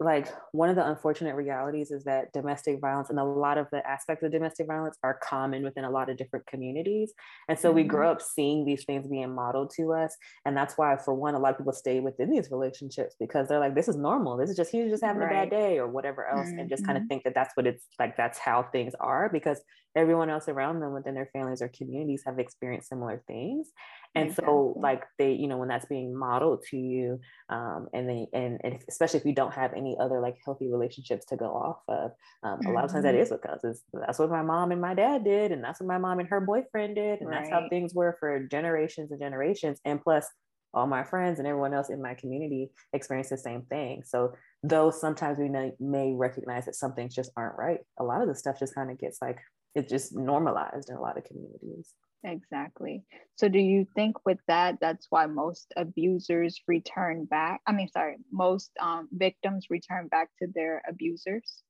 like 0.00 0.28
one 0.52 0.68
of 0.68 0.76
the 0.76 0.86
unfortunate 0.86 1.34
realities 1.34 1.90
is 1.90 2.04
that 2.04 2.32
domestic 2.32 2.80
violence 2.80 3.10
and 3.10 3.18
a 3.18 3.24
lot 3.24 3.58
of 3.58 3.66
the 3.72 3.84
aspects 3.88 4.22
of 4.22 4.30
domestic 4.30 4.66
violence 4.66 4.96
are 5.02 5.18
common 5.22 5.64
within 5.64 5.84
a 5.84 5.90
lot 5.90 6.08
of 6.08 6.16
different 6.16 6.46
communities 6.46 7.12
and 7.48 7.58
so 7.58 7.68
mm-hmm. 7.68 7.76
we 7.76 7.82
grow 7.84 8.12
up 8.12 8.22
seeing 8.22 8.64
these 8.64 8.84
things 8.84 9.08
being 9.08 9.34
modeled 9.34 9.72
to 9.74 9.92
us 9.92 10.16
and 10.44 10.56
that's 10.56 10.78
why 10.78 10.96
for 10.96 11.14
one 11.14 11.34
a 11.34 11.38
lot 11.38 11.50
of 11.50 11.58
people 11.58 11.72
stay 11.72 11.98
within 11.98 12.30
these 12.30 12.50
relationships 12.50 13.16
because 13.18 13.48
they're 13.48 13.58
like 13.58 13.74
this 13.74 13.88
is 13.88 13.96
normal 13.96 14.36
this 14.36 14.50
is 14.50 14.56
just 14.56 14.70
he's 14.70 14.90
just 14.90 15.04
having 15.04 15.20
right. 15.20 15.32
a 15.32 15.34
bad 15.34 15.50
day 15.50 15.78
or 15.78 15.88
whatever 15.88 16.26
else 16.28 16.46
mm-hmm. 16.46 16.60
and 16.60 16.70
just 16.70 16.86
kind 16.86 16.96
of 16.96 17.04
think 17.08 17.24
that 17.24 17.34
that's 17.34 17.56
what 17.56 17.66
it's 17.66 17.86
like 17.98 18.16
that's 18.16 18.38
how 18.38 18.62
things 18.62 18.94
are 19.00 19.28
because 19.32 19.60
everyone 19.96 20.30
else 20.30 20.48
around 20.48 20.80
them 20.80 20.92
within 20.92 21.14
their 21.14 21.30
families 21.32 21.60
or 21.60 21.68
communities 21.68 22.22
have 22.24 22.38
experienced 22.38 22.88
similar 22.88 23.22
things 23.26 23.72
and 24.14 24.28
exactly. 24.28 24.52
so 24.52 24.74
like 24.76 25.04
they 25.18 25.32
you 25.32 25.48
know 25.48 25.56
when 25.56 25.68
that's 25.68 25.86
being 25.86 26.16
modeled 26.16 26.62
to 26.70 26.76
you 26.76 27.20
um, 27.48 27.88
and 27.92 28.08
they 28.08 28.26
and, 28.32 28.60
and 28.64 28.78
especially 28.88 29.20
if 29.20 29.26
you 29.26 29.34
don't 29.34 29.52
have 29.52 29.72
any 29.74 29.87
other 29.98 30.20
like 30.20 30.36
healthy 30.44 30.70
relationships 30.70 31.24
to 31.26 31.36
go 31.36 31.46
off 31.46 31.80
of 31.88 32.12
um, 32.42 32.58
mm-hmm. 32.58 32.68
a 32.68 32.72
lot 32.72 32.84
of 32.84 32.92
times 32.92 33.04
that 33.04 33.14
is 33.14 33.28
mm-hmm. 33.28 33.34
is 33.34 33.40
because 33.40 33.64
it's, 33.64 33.82
that's 33.92 34.18
what 34.18 34.30
my 34.30 34.42
mom 34.42 34.72
and 34.72 34.80
my 34.80 34.94
dad 34.94 35.24
did 35.24 35.52
and 35.52 35.62
that's 35.62 35.80
what 35.80 35.86
my 35.86 35.98
mom 35.98 36.18
and 36.18 36.28
her 36.28 36.40
boyfriend 36.40 36.96
did 36.96 37.20
and 37.20 37.28
right. 37.28 37.40
that's 37.40 37.50
how 37.50 37.68
things 37.68 37.94
were 37.94 38.16
for 38.18 38.46
generations 38.50 39.10
and 39.10 39.20
generations 39.20 39.80
and 39.84 40.02
plus 40.02 40.26
all 40.74 40.86
my 40.86 41.02
friends 41.02 41.38
and 41.38 41.48
everyone 41.48 41.72
else 41.72 41.88
in 41.88 42.02
my 42.02 42.14
community 42.14 42.70
experience 42.92 43.28
the 43.28 43.38
same 43.38 43.62
thing 43.62 44.02
so 44.04 44.32
though 44.62 44.90
sometimes 44.90 45.38
we 45.38 45.48
may, 45.48 45.72
may 45.80 46.12
recognize 46.14 46.66
that 46.66 46.74
some 46.74 46.92
things 46.92 47.14
just 47.14 47.30
aren't 47.36 47.58
right 47.58 47.80
a 47.98 48.04
lot 48.04 48.20
of 48.20 48.28
the 48.28 48.34
stuff 48.34 48.58
just 48.58 48.74
kind 48.74 48.90
of 48.90 48.98
gets 48.98 49.18
like 49.22 49.38
it's 49.74 49.90
just 49.90 50.14
normalized 50.14 50.90
in 50.90 50.96
a 50.96 51.00
lot 51.00 51.16
of 51.16 51.24
communities 51.24 51.94
Exactly. 52.24 53.04
So 53.36 53.48
do 53.48 53.58
you 53.58 53.86
think 53.94 54.16
with 54.26 54.38
that 54.48 54.78
that's 54.80 55.06
why 55.10 55.26
most 55.26 55.72
abusers 55.76 56.60
return 56.66 57.24
back? 57.24 57.60
I 57.66 57.72
mean, 57.72 57.88
sorry, 57.88 58.16
most 58.32 58.70
um, 58.80 59.08
victims 59.12 59.66
return 59.70 60.08
back 60.08 60.28
to 60.42 60.48
their 60.52 60.82
abusers? 60.88 61.62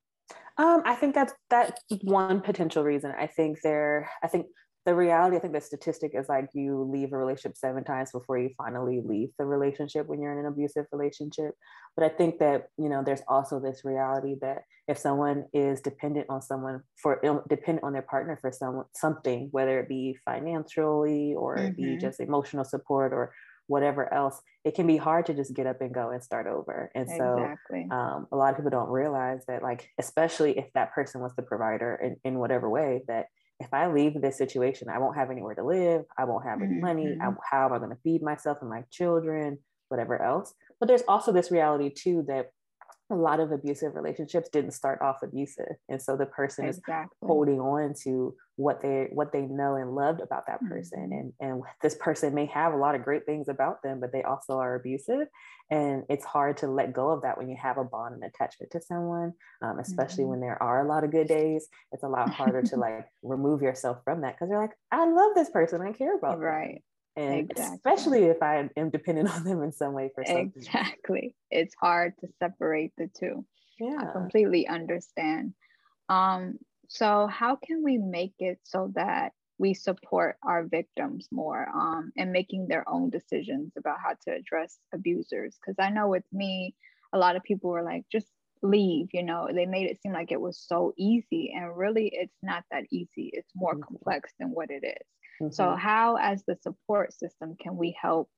Um, 0.57 0.83
I 0.85 0.95
think 0.95 1.15
that's 1.15 1.33
that's 1.51 1.81
one 2.03 2.41
potential 2.41 2.83
reason. 2.83 3.13
I 3.19 3.27
think 3.27 3.61
there 3.63 4.11
I 4.23 4.29
think 4.29 4.47
the 4.89 4.95
reality, 4.95 5.37
I 5.37 5.41
think 5.41 5.53
the 5.53 5.61
statistic 5.61 6.13
is 6.15 6.31
like 6.31 6.49
you 6.55 6.83
leave 6.91 7.13
a 7.13 7.19
relationship 7.19 7.59
seven 7.59 7.85
times 7.85 8.11
before 8.11 8.39
you 8.39 8.49
finally 8.57 9.03
leave 9.05 9.29
the 9.39 9.45
relationship 9.45 10.07
when 10.07 10.19
you're 10.19 10.33
in 10.33 10.39
an 10.39 10.47
abusive 10.47 10.87
relationship. 10.93 11.55
But 11.95 12.07
I 12.07 12.09
think 12.09 12.39
that, 12.39 12.69
you 12.79 12.89
know, 12.89 13.03
there's 13.05 13.21
also 13.29 13.61
this 13.61 13.83
reality 13.85 14.37
that 14.41 14.63
if 14.87 14.97
someone 14.97 15.45
is 15.53 15.83
dependent 15.83 16.31
on 16.31 16.41
someone 16.41 16.81
for 16.97 17.21
dependent 17.51 17.85
on 17.85 17.93
their 17.93 18.01
partner 18.01 18.39
for 18.41 18.51
some 18.51 18.85
something, 18.95 19.49
whether 19.51 19.79
it 19.79 19.91
be 19.91 20.17
financially 20.25 21.35
or 21.35 21.57
mm-hmm. 21.57 21.67
it 21.67 21.77
be 21.77 21.83
mm-hmm. 21.83 22.01
just 22.01 22.19
emotional 22.21 22.65
support 22.65 23.13
or 23.13 23.35
whatever 23.67 24.11
else, 24.15 24.41
it 24.65 24.75
can 24.75 24.87
be 24.87 24.97
hard 24.97 25.27
to 25.27 25.35
just 25.35 25.53
get 25.53 25.67
up 25.67 25.83
and 25.83 25.93
go 25.93 26.09
and 26.13 26.23
start 26.23 26.47
over. 26.47 26.91
And 26.95 27.07
so 27.11 27.37
exactly. 27.37 27.89
um, 27.91 28.27
a 28.33 28.37
lot 28.37 28.53
of 28.53 28.57
people 28.57 28.71
don't 28.71 28.89
realize 28.89 29.45
that, 29.49 29.63
like, 29.63 29.91
especially 29.99 30.57
if 30.57 30.73
that 30.73 30.95
person 30.95 31.21
was 31.21 31.37
the 31.37 31.43
provider 31.43 31.95
in, 32.03 32.17
in 32.25 32.39
whatever 32.39 32.71
way, 32.71 33.03
that 33.07 33.27
if 33.61 33.75
I 33.75 33.91
leave 33.93 34.21
this 34.21 34.39
situation, 34.39 34.89
I 34.89 34.99
won't 34.99 35.17
have 35.17 35.31
anywhere 35.31 35.55
to 35.55 35.65
live. 35.65 36.05
I 36.17 36.25
won't 36.25 36.47
have 36.47 36.63
any 36.63 36.81
money. 36.81 37.17
I, 37.21 37.27
mm-hmm. 37.27 37.35
how 37.51 37.67
am 37.67 37.73
I 37.73 37.79
going 37.79 37.91
to 37.91 37.99
feed 38.05 38.23
myself 38.23 38.59
and 38.61 38.71
my 38.71 38.85
children, 38.91 39.59
whatever 39.89 40.23
else? 40.23 40.55
But 40.79 40.87
there's 40.87 41.03
also 41.09 41.33
this 41.33 41.51
reality 41.51 41.91
too 41.91 42.25
that 42.29 42.53
a 43.11 43.15
lot 43.15 43.41
of 43.41 43.53
abusive 43.53 43.95
relationships 43.95 44.49
didn't 44.51 44.73
start 44.73 45.01
off 45.01 45.23
abusive 45.23 45.77
and 45.89 46.01
so 46.01 46.17
the 46.17 46.27
person 46.27 46.67
exactly. 46.67 47.17
is 47.23 47.27
holding 47.27 47.61
on 47.61 47.95
to 48.03 48.35
what 48.57 48.83
they 48.83 49.09
what 49.13 49.33
they 49.33 49.43
know 49.43 49.77
and 49.77 49.95
loved 49.95 50.21
about 50.21 50.45
that 50.47 50.61
person 50.69 51.11
mm-hmm. 51.11 51.13
and 51.13 51.33
and 51.41 51.63
this 51.81 51.95
person 51.97 52.35
may 52.35 52.47
have 52.47 52.73
a 52.73 52.77
lot 52.77 52.95
of 52.95 53.05
great 53.05 53.25
things 53.25 53.49
about 53.49 53.83
them 53.83 54.01
but 54.01 54.13
they 54.13 54.23
also 54.23 54.59
are 54.59 54.75
abusive 54.75 55.27
and 55.71 56.03
it's 56.09 56.25
hard 56.25 56.57
to 56.57 56.67
let 56.67 56.93
go 56.93 57.11
of 57.11 57.23
that 57.23 57.39
when 57.39 57.49
you 57.49 57.57
have 57.61 57.79
a 57.79 57.85
bond 57.85 58.15
and 58.15 58.25
attachment 58.25 58.71
to 58.71 58.81
someone 58.81 59.33
um, 59.63 59.79
especially 59.79 60.25
mm-hmm. 60.25 60.31
when 60.31 60.41
there 60.41 60.61
are 60.63 60.85
a 60.85 60.89
lot 60.89 61.05
of 61.05 61.11
good 61.11 61.29
days 61.29 61.69
it's 61.93 62.03
a 62.03 62.09
lot 62.09 62.29
harder 62.29 62.63
to 62.63 62.77
like 62.79 63.07
remove 63.23 63.63
yourself 63.63 63.99
from 64.05 64.21
that 64.21 64.35
because 64.35 64.51
you're 64.51 64.61
like 64.61 64.77
i 64.91 65.09
love 65.09 65.33
this 65.35 65.51
person 65.51 65.81
i 65.81 65.93
care 65.93 66.17
about 66.17 66.39
right 66.39 66.75
them 66.75 66.83
and 67.19 67.51
exactly. 67.51 67.75
especially 67.75 68.25
if 68.25 68.43
I 68.43 68.69
am 68.77 68.91
dependent 68.91 69.31
on 69.35 69.45
them 69.45 69.63
in 69.63 69.73
some 69.73 69.93
way 69.93 70.11
for 70.15 70.25
something. 70.25 70.53
Exactly. 70.57 71.35
It's 71.51 71.75
hard 71.81 72.15
to 72.21 72.29
separate 72.39 72.93
the 72.97 73.09
two. 73.19 73.45
Yeah. 73.81 73.97
I 74.01 74.13
completely 74.13 74.67
understand. 74.69 75.55
Um, 76.09 76.59
so 76.89 77.27
how 77.27 77.57
can 77.57 77.83
we 77.83 77.99
make 77.99 78.35
it 78.39 78.59
so 78.63 78.91
that 78.95 79.33
we 79.59 79.75
support 79.75 80.37
our 80.43 80.65
victims 80.65 81.29
more 81.33 81.69
um, 81.75 82.13
and 82.17 82.33
making 82.33 82.69
their 82.69 82.89
own 82.89 83.11
decisions 83.11 83.73
about 83.77 83.99
how 84.03 84.15
to 84.25 84.37
address 84.37 84.79
abusers? 84.95 85.57
Because 85.61 85.77
I 85.79 85.91
know 85.91 86.09
with 86.09 86.25
me, 86.33 86.75
a 87.13 87.19
lot 87.19 87.37
of 87.37 87.43
people 87.43 87.71
were 87.71 87.83
like, 87.83 88.05
just 88.11 88.29
leave, 88.63 89.09
you 89.13 89.23
know, 89.23 89.49
they 89.53 89.67
made 89.67 89.91
it 89.91 90.01
seem 90.03 90.13
like 90.13 90.33
it 90.33 90.41
was 90.41 90.59
so 90.59 90.93
easy. 90.97 91.53
And 91.55 91.77
really, 91.77 92.11
it's 92.13 92.37
not 92.43 92.65
that 92.71 92.85
easy. 92.91 93.31
It's 93.33 93.51
more 93.55 93.75
mm-hmm. 93.75 93.83
complex 93.83 94.33
than 94.39 94.51
what 94.51 94.71
it 94.71 94.85
is. 94.85 95.07
Mm-hmm. 95.41 95.53
So, 95.53 95.77
how, 95.77 96.17
as 96.17 96.43
the 96.45 96.57
support 96.63 97.13
system, 97.13 97.57
can 97.61 97.77
we 97.77 97.97
help 98.01 98.29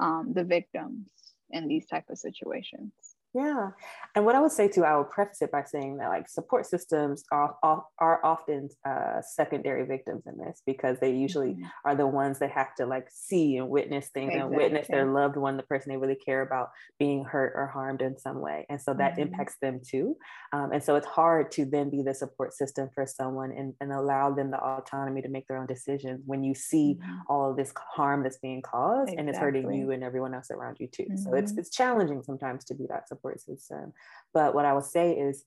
um, 0.00 0.32
the 0.34 0.44
victims 0.44 1.10
in 1.50 1.68
these 1.68 1.86
type 1.86 2.04
of 2.10 2.18
situations? 2.18 2.92
Yeah. 3.36 3.70
And 4.14 4.24
what 4.24 4.34
I 4.34 4.40
would 4.40 4.52
say 4.52 4.66
too, 4.66 4.84
I 4.84 4.96
would 4.96 5.10
preface 5.10 5.42
it 5.42 5.52
by 5.52 5.62
saying 5.64 5.98
that 5.98 6.08
like 6.08 6.26
support 6.26 6.64
systems 6.64 7.24
are, 7.30 7.54
are 7.62 8.24
often 8.24 8.70
uh, 8.88 9.20
secondary 9.20 9.84
victims 9.84 10.22
in 10.26 10.38
this 10.38 10.62
because 10.64 10.98
they 11.00 11.12
usually 11.12 11.50
mm-hmm. 11.50 11.64
are 11.84 11.94
the 11.94 12.06
ones 12.06 12.38
that 12.38 12.50
have 12.52 12.74
to 12.76 12.86
like 12.86 13.08
see 13.10 13.58
and 13.58 13.68
witness 13.68 14.08
things 14.08 14.32
exactly. 14.32 14.40
and 14.40 14.56
witness 14.56 14.88
their 14.88 15.04
loved 15.04 15.36
one, 15.36 15.58
the 15.58 15.62
person 15.64 15.92
they 15.92 15.98
really 15.98 16.14
care 16.14 16.40
about 16.40 16.70
being 16.98 17.24
hurt 17.24 17.52
or 17.54 17.66
harmed 17.66 18.00
in 18.00 18.18
some 18.18 18.40
way. 18.40 18.64
And 18.70 18.80
so 18.80 18.94
that 18.94 19.12
mm-hmm. 19.12 19.22
impacts 19.22 19.56
them 19.60 19.80
too. 19.86 20.16
Um, 20.54 20.72
and 20.72 20.82
so 20.82 20.96
it's 20.96 21.06
hard 21.06 21.52
to 21.52 21.66
then 21.66 21.90
be 21.90 22.02
the 22.02 22.14
support 22.14 22.54
system 22.54 22.88
for 22.94 23.04
someone 23.04 23.52
and, 23.52 23.74
and 23.82 23.92
allow 23.92 24.32
them 24.32 24.50
the 24.50 24.58
autonomy 24.58 25.20
to 25.20 25.28
make 25.28 25.46
their 25.46 25.58
own 25.58 25.66
decisions 25.66 26.22
when 26.24 26.42
you 26.42 26.54
see 26.54 26.98
mm-hmm. 26.98 27.18
all 27.28 27.50
of 27.50 27.58
this 27.58 27.74
harm 27.94 28.22
that's 28.22 28.38
being 28.38 28.62
caused 28.62 29.10
exactly. 29.10 29.18
and 29.18 29.28
it's 29.28 29.38
hurting 29.38 29.70
you 29.74 29.90
and 29.90 30.02
everyone 30.02 30.32
else 30.32 30.50
around 30.50 30.78
you 30.80 30.86
too. 30.86 31.06
So 31.16 31.34
it's, 31.34 31.52
mm-hmm. 31.52 31.60
it's 31.60 31.70
challenging 31.70 32.22
sometimes 32.22 32.64
to 32.64 32.74
be 32.74 32.86
that 32.88 33.08
support 33.08 33.25
support 33.26 33.40
system. 33.40 33.92
But 34.32 34.54
what 34.54 34.64
I 34.64 34.72
would 34.72 34.84
say 34.84 35.12
is, 35.12 35.44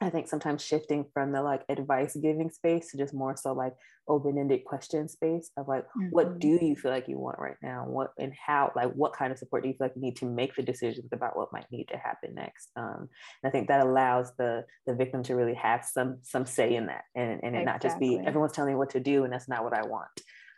I 0.00 0.10
think 0.10 0.28
sometimes 0.28 0.62
shifting 0.62 1.06
from 1.12 1.32
the 1.32 1.42
like 1.42 1.64
advice 1.68 2.14
giving 2.14 2.50
space 2.50 2.92
to 2.92 2.96
just 2.96 3.12
more 3.12 3.34
so 3.36 3.52
like 3.52 3.74
open 4.06 4.38
ended 4.38 4.64
question 4.64 5.08
space 5.08 5.50
of 5.56 5.66
like, 5.66 5.82
mm-hmm. 5.86 6.10
what 6.10 6.38
do 6.38 6.56
you 6.62 6.76
feel 6.76 6.92
like 6.92 7.08
you 7.08 7.18
want 7.18 7.40
right 7.40 7.56
now? 7.64 7.84
What 7.84 8.12
and 8.16 8.32
how, 8.32 8.70
like, 8.76 8.92
what 8.92 9.12
kind 9.12 9.32
of 9.32 9.38
support 9.38 9.64
do 9.64 9.68
you 9.68 9.74
feel 9.74 9.86
like 9.86 9.96
you 9.96 10.02
need 10.02 10.16
to 10.18 10.26
make 10.26 10.54
the 10.54 10.62
decisions 10.62 11.12
about 11.12 11.36
what 11.36 11.52
might 11.52 11.66
need 11.72 11.88
to 11.88 11.96
happen 11.96 12.34
next? 12.36 12.70
Um, 12.76 13.08
and 13.42 13.48
I 13.48 13.50
think 13.50 13.66
that 13.68 13.84
allows 13.84 14.32
the 14.38 14.64
the 14.86 14.94
victim 14.94 15.24
to 15.24 15.34
really 15.34 15.54
have 15.54 15.84
some 15.84 16.18
some 16.22 16.46
say 16.46 16.76
in 16.76 16.86
that 16.86 17.02
and, 17.16 17.40
and 17.42 17.56
it 17.56 17.62
exactly. 17.62 17.64
not 17.64 17.82
just 17.82 17.98
be 17.98 18.20
everyone's 18.24 18.52
telling 18.52 18.74
me 18.74 18.78
what 18.78 18.90
to 18.90 19.00
do 19.00 19.24
and 19.24 19.32
that's 19.32 19.48
not 19.48 19.64
what 19.64 19.76
I 19.76 19.84
want. 19.84 20.10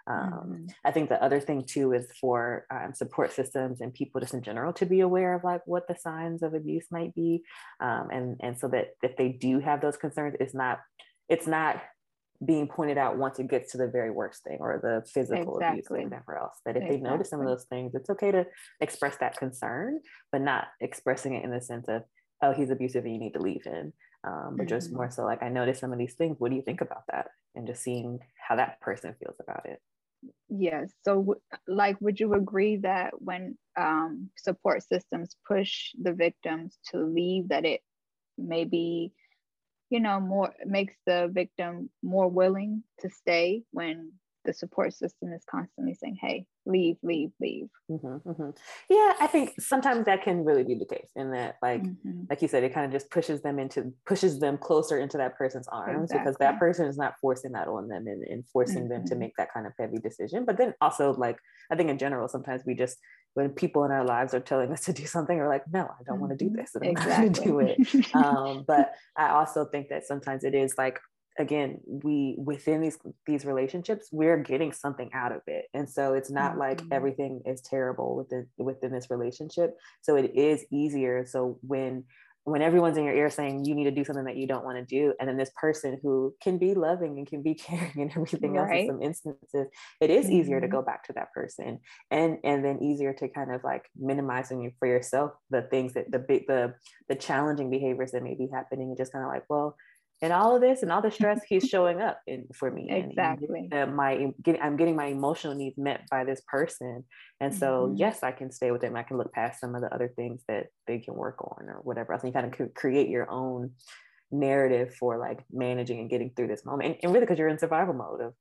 Um, 0.06 0.16
mm-hmm. 0.16 0.66
I 0.84 0.90
think 0.90 1.08
the 1.08 1.22
other 1.22 1.40
thing 1.40 1.64
too 1.64 1.92
is 1.92 2.06
for 2.20 2.66
um, 2.70 2.94
support 2.94 3.32
systems 3.32 3.80
and 3.80 3.92
people 3.92 4.20
just 4.20 4.34
in 4.34 4.42
general 4.42 4.72
to 4.74 4.86
be 4.86 5.00
aware 5.00 5.34
of 5.34 5.44
like 5.44 5.62
what 5.66 5.86
the 5.88 5.96
signs 5.96 6.42
of 6.42 6.54
abuse 6.54 6.86
might 6.90 7.14
be, 7.14 7.42
um, 7.80 8.08
and 8.10 8.36
and 8.40 8.58
so 8.58 8.68
that 8.68 8.94
if 9.02 9.16
they 9.16 9.28
do 9.28 9.60
have 9.60 9.80
those 9.80 9.96
concerns, 9.96 10.36
it's 10.40 10.54
not 10.54 10.80
it's 11.28 11.46
not 11.46 11.80
being 12.44 12.66
pointed 12.66 12.96
out 12.96 13.18
once 13.18 13.38
it 13.38 13.48
gets 13.48 13.72
to 13.72 13.78
the 13.78 13.86
very 13.86 14.10
worst 14.10 14.42
thing 14.42 14.56
or 14.60 14.80
the 14.82 15.06
physical 15.10 15.58
exactly. 15.58 15.68
abuse 15.68 15.86
or 15.90 16.04
whatever 16.04 16.38
else. 16.38 16.58
That 16.64 16.76
if 16.76 16.82
exactly. 16.82 16.96
they 16.96 17.02
notice 17.02 17.30
some 17.30 17.40
of 17.40 17.46
those 17.46 17.64
things, 17.64 17.94
it's 17.94 18.08
okay 18.10 18.32
to 18.32 18.46
express 18.80 19.16
that 19.18 19.36
concern, 19.36 20.00
but 20.32 20.40
not 20.40 20.68
expressing 20.80 21.34
it 21.34 21.44
in 21.44 21.50
the 21.50 21.60
sense 21.60 21.88
of 21.88 22.02
oh 22.42 22.52
he's 22.52 22.70
abusive 22.70 23.04
and 23.04 23.14
you 23.14 23.20
need 23.20 23.34
to 23.34 23.42
leave 23.42 23.64
him. 23.64 23.92
Um, 24.22 24.54
but 24.56 24.64
mm-hmm. 24.64 24.68
just 24.68 24.92
more 24.92 25.10
so 25.10 25.24
like 25.24 25.42
I 25.42 25.48
noticed 25.48 25.80
some 25.80 25.92
of 25.92 25.98
these 25.98 26.14
things. 26.14 26.36
What 26.38 26.50
do 26.50 26.56
you 26.56 26.62
think 26.62 26.80
about 26.80 27.04
that? 27.10 27.28
And 27.54 27.66
just 27.66 27.82
seeing 27.82 28.20
how 28.36 28.56
that 28.56 28.80
person 28.80 29.14
feels 29.18 29.36
about 29.40 29.66
it. 29.66 29.80
Yes. 30.48 30.92
So, 31.02 31.36
like, 31.66 32.00
would 32.00 32.18
you 32.20 32.34
agree 32.34 32.76
that 32.78 33.20
when 33.22 33.56
um, 33.76 34.30
support 34.36 34.82
systems 34.82 35.36
push 35.46 35.92
the 36.00 36.12
victims 36.12 36.78
to 36.90 36.98
leave, 36.98 37.48
that 37.48 37.64
it 37.64 37.82
maybe, 38.36 39.12
you 39.90 40.00
know, 40.00 40.20
more 40.20 40.54
makes 40.66 40.96
the 41.06 41.30
victim 41.32 41.90
more 42.02 42.28
willing 42.28 42.84
to 43.00 43.10
stay 43.10 43.64
when 43.72 44.12
the 44.44 44.52
support 44.52 44.94
system 44.94 45.32
is 45.32 45.42
constantly 45.50 45.94
saying, 45.94 46.18
"Hey, 46.20 46.46
leave, 46.66 46.96
leave, 47.02 47.30
leave." 47.40 47.68
Mm-hmm, 47.90 48.28
mm-hmm. 48.28 48.50
Yeah, 48.88 49.14
I 49.20 49.26
think 49.26 49.54
sometimes 49.60 50.06
that 50.06 50.22
can 50.22 50.44
really 50.44 50.64
be 50.64 50.74
the 50.74 50.84
case, 50.84 51.10
in 51.16 51.30
that, 51.32 51.56
like, 51.62 51.82
mm-hmm. 51.82 52.22
like 52.28 52.42
you 52.42 52.48
said, 52.48 52.64
it 52.64 52.74
kind 52.74 52.86
of 52.86 52.92
just 52.92 53.10
pushes 53.10 53.42
them 53.42 53.58
into 53.58 53.92
pushes 54.06 54.40
them 54.40 54.58
closer 54.58 54.98
into 54.98 55.16
that 55.18 55.36
person's 55.36 55.68
arms 55.68 56.10
exactly. 56.10 56.18
because 56.18 56.36
that 56.38 56.58
person 56.58 56.86
is 56.86 56.96
not 56.96 57.14
forcing 57.20 57.52
that 57.52 57.68
on 57.68 57.88
them 57.88 58.06
and, 58.06 58.24
and 58.24 58.46
forcing 58.48 58.88
them 58.88 59.04
to 59.04 59.12
mm-hmm. 59.12 59.20
make 59.20 59.36
that 59.36 59.52
kind 59.52 59.66
of 59.66 59.72
heavy 59.78 59.98
decision. 59.98 60.44
But 60.44 60.56
then 60.56 60.74
also, 60.80 61.12
like, 61.14 61.38
I 61.70 61.76
think 61.76 61.90
in 61.90 61.98
general, 61.98 62.28
sometimes 62.28 62.62
we 62.66 62.74
just 62.74 62.98
when 63.34 63.50
people 63.50 63.84
in 63.84 63.92
our 63.92 64.04
lives 64.04 64.34
are 64.34 64.40
telling 64.40 64.72
us 64.72 64.80
to 64.82 64.92
do 64.92 65.06
something, 65.06 65.36
we're 65.36 65.48
like, 65.48 65.62
no, 65.72 65.82
I 65.82 66.02
don't 66.04 66.16
mm-hmm. 66.16 66.20
want 66.20 66.38
to 66.38 66.44
do 66.44 66.50
this. 66.50 66.72
I'm 66.74 66.82
exactly. 66.84 67.28
not 67.28 67.44
going 67.44 67.84
to 67.84 67.84
do 67.84 68.00
it. 68.00 68.14
um, 68.14 68.64
but 68.66 68.92
I 69.16 69.30
also 69.30 69.64
think 69.66 69.88
that 69.90 70.06
sometimes 70.06 70.44
it 70.44 70.54
is 70.54 70.74
like 70.76 70.98
again 71.40 71.80
we 71.86 72.36
within 72.38 72.82
these 72.82 72.98
these 73.26 73.46
relationships 73.46 74.08
we're 74.12 74.36
getting 74.36 74.72
something 74.72 75.10
out 75.14 75.32
of 75.32 75.40
it 75.46 75.64
and 75.72 75.88
so 75.88 76.12
it's 76.12 76.30
not 76.30 76.52
mm-hmm. 76.52 76.60
like 76.60 76.82
everything 76.92 77.40
is 77.46 77.62
terrible 77.62 78.14
within 78.14 78.46
within 78.58 78.92
this 78.92 79.10
relationship 79.10 79.74
so 80.02 80.16
it 80.16 80.32
is 80.36 80.64
easier 80.70 81.24
so 81.26 81.58
when 81.62 82.04
when 82.44 82.62
everyone's 82.62 82.96
in 82.96 83.04
your 83.04 83.14
ear 83.14 83.30
saying 83.30 83.64
you 83.64 83.74
need 83.74 83.84
to 83.84 83.90
do 83.90 84.04
something 84.04 84.24
that 84.24 84.36
you 84.36 84.46
don't 84.46 84.64
want 84.64 84.76
to 84.76 84.84
do 84.84 85.14
and 85.18 85.28
then 85.28 85.36
this 85.36 85.50
person 85.56 85.98
who 86.02 86.34
can 86.42 86.58
be 86.58 86.74
loving 86.74 87.16
and 87.16 87.26
can 87.26 87.42
be 87.42 87.54
caring 87.66 87.92
and 87.96 88.10
everything 88.10 88.52
right. 88.52 88.70
else 88.70 88.80
in 88.80 88.86
some 88.86 89.02
instances 89.02 89.66
it 90.00 90.10
is 90.10 90.26
mm-hmm. 90.26 90.34
easier 90.34 90.60
to 90.60 90.66
mm-hmm. 90.66 90.76
go 90.76 90.82
back 90.82 91.04
to 91.04 91.12
that 91.14 91.32
person 91.32 91.78
and 92.10 92.36
and 92.44 92.62
then 92.62 92.82
easier 92.82 93.14
to 93.14 93.28
kind 93.28 93.54
of 93.54 93.64
like 93.64 93.84
minimizing 93.98 94.70
for 94.78 94.86
yourself 94.86 95.32
the 95.48 95.62
things 95.62 95.94
that 95.94 96.10
the 96.10 96.18
big 96.18 96.46
the 96.46 96.74
the 97.08 97.14
challenging 97.14 97.70
behaviors 97.70 98.10
that 98.10 98.22
may 98.22 98.34
be 98.34 98.48
happening 98.52 98.88
and 98.88 98.98
just 98.98 99.12
kind 99.12 99.24
of 99.24 99.30
like 99.30 99.44
well 99.48 99.74
and 100.22 100.32
all 100.32 100.54
of 100.54 100.60
this 100.60 100.82
and 100.82 100.92
all 100.92 101.00
the 101.00 101.10
stress 101.10 101.40
he's 101.48 101.68
showing 101.68 102.00
up 102.00 102.20
in 102.26 102.46
for 102.54 102.70
me 102.70 102.88
exactly 102.90 103.68
and, 103.72 103.96
my 103.96 104.32
getting 104.42 104.60
i'm 104.60 104.76
getting 104.76 104.96
my 104.96 105.06
emotional 105.06 105.54
needs 105.54 105.78
met 105.78 106.06
by 106.10 106.24
this 106.24 106.42
person 106.46 107.04
and 107.40 107.54
so 107.54 107.86
mm-hmm. 107.86 107.96
yes 107.96 108.22
i 108.22 108.30
can 108.30 108.50
stay 108.50 108.70
with 108.70 108.82
him 108.82 108.96
i 108.96 109.02
can 109.02 109.16
look 109.16 109.32
past 109.32 109.60
some 109.60 109.74
of 109.74 109.80
the 109.80 109.92
other 109.94 110.08
things 110.08 110.42
that 110.48 110.66
they 110.86 110.98
can 110.98 111.14
work 111.14 111.36
on 111.42 111.68
or 111.68 111.80
whatever 111.82 112.12
else 112.12 112.22
and 112.22 112.34
you 112.34 112.40
kind 112.40 112.54
of 112.60 112.74
create 112.74 113.08
your 113.08 113.30
own 113.30 113.70
narrative 114.30 114.94
for 114.94 115.18
like 115.18 115.40
managing 115.50 116.00
and 116.00 116.10
getting 116.10 116.30
through 116.30 116.48
this 116.48 116.64
moment 116.64 116.88
and, 116.88 116.96
and 117.02 117.12
really 117.12 117.26
because 117.26 117.38
you're 117.38 117.48
in 117.48 117.58
survival 117.58 117.94
mode 117.94 118.20
of 118.20 118.34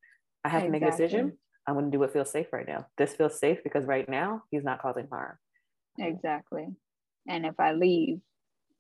i 0.44 0.50
have 0.50 0.64
exactly. 0.64 0.80
to 0.80 0.86
make 0.86 0.94
a 0.94 0.98
decision 0.98 1.38
i'm 1.66 1.76
going 1.76 1.86
to 1.86 1.92
do 1.92 2.00
what 2.00 2.14
feels 2.14 2.32
safe 2.32 2.48
right 2.54 2.68
now 2.68 2.86
this 2.98 3.16
feels 3.16 3.40
safe 3.40 3.60
because 3.64 3.86
right 3.86 4.08
now 4.08 4.44
he's 4.52 4.64
not 4.64 4.82
causing 4.82 5.08
harm 5.12 5.36
exactly 5.98 6.68
and 7.28 7.46
if 7.46 7.60
i 7.60 7.72
leave 7.72 8.20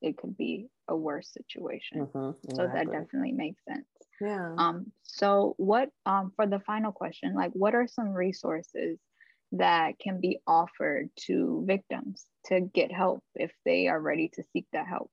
it 0.01 0.17
could 0.17 0.37
be 0.37 0.67
a 0.89 0.95
worse 0.95 1.31
situation. 1.31 2.07
Mm-hmm, 2.07 2.29
exactly. 2.49 2.55
So 2.55 2.67
that 2.67 2.91
definitely 2.91 3.31
makes 3.31 3.63
sense. 3.67 3.87
Yeah. 4.19 4.55
Um, 4.57 4.91
so 5.03 5.53
what 5.57 5.89
um 6.05 6.33
for 6.35 6.45
the 6.47 6.59
final 6.59 6.91
question, 6.91 7.33
like 7.35 7.51
what 7.53 7.75
are 7.75 7.87
some 7.87 8.09
resources 8.09 8.99
that 9.53 9.97
can 9.99 10.19
be 10.19 10.39
offered 10.45 11.09
to 11.27 11.63
victims 11.65 12.25
to 12.47 12.61
get 12.61 12.91
help 12.91 13.23
if 13.35 13.51
they 13.65 13.87
are 13.87 13.99
ready 13.99 14.29
to 14.33 14.43
seek 14.51 14.67
that 14.73 14.87
help? 14.87 15.11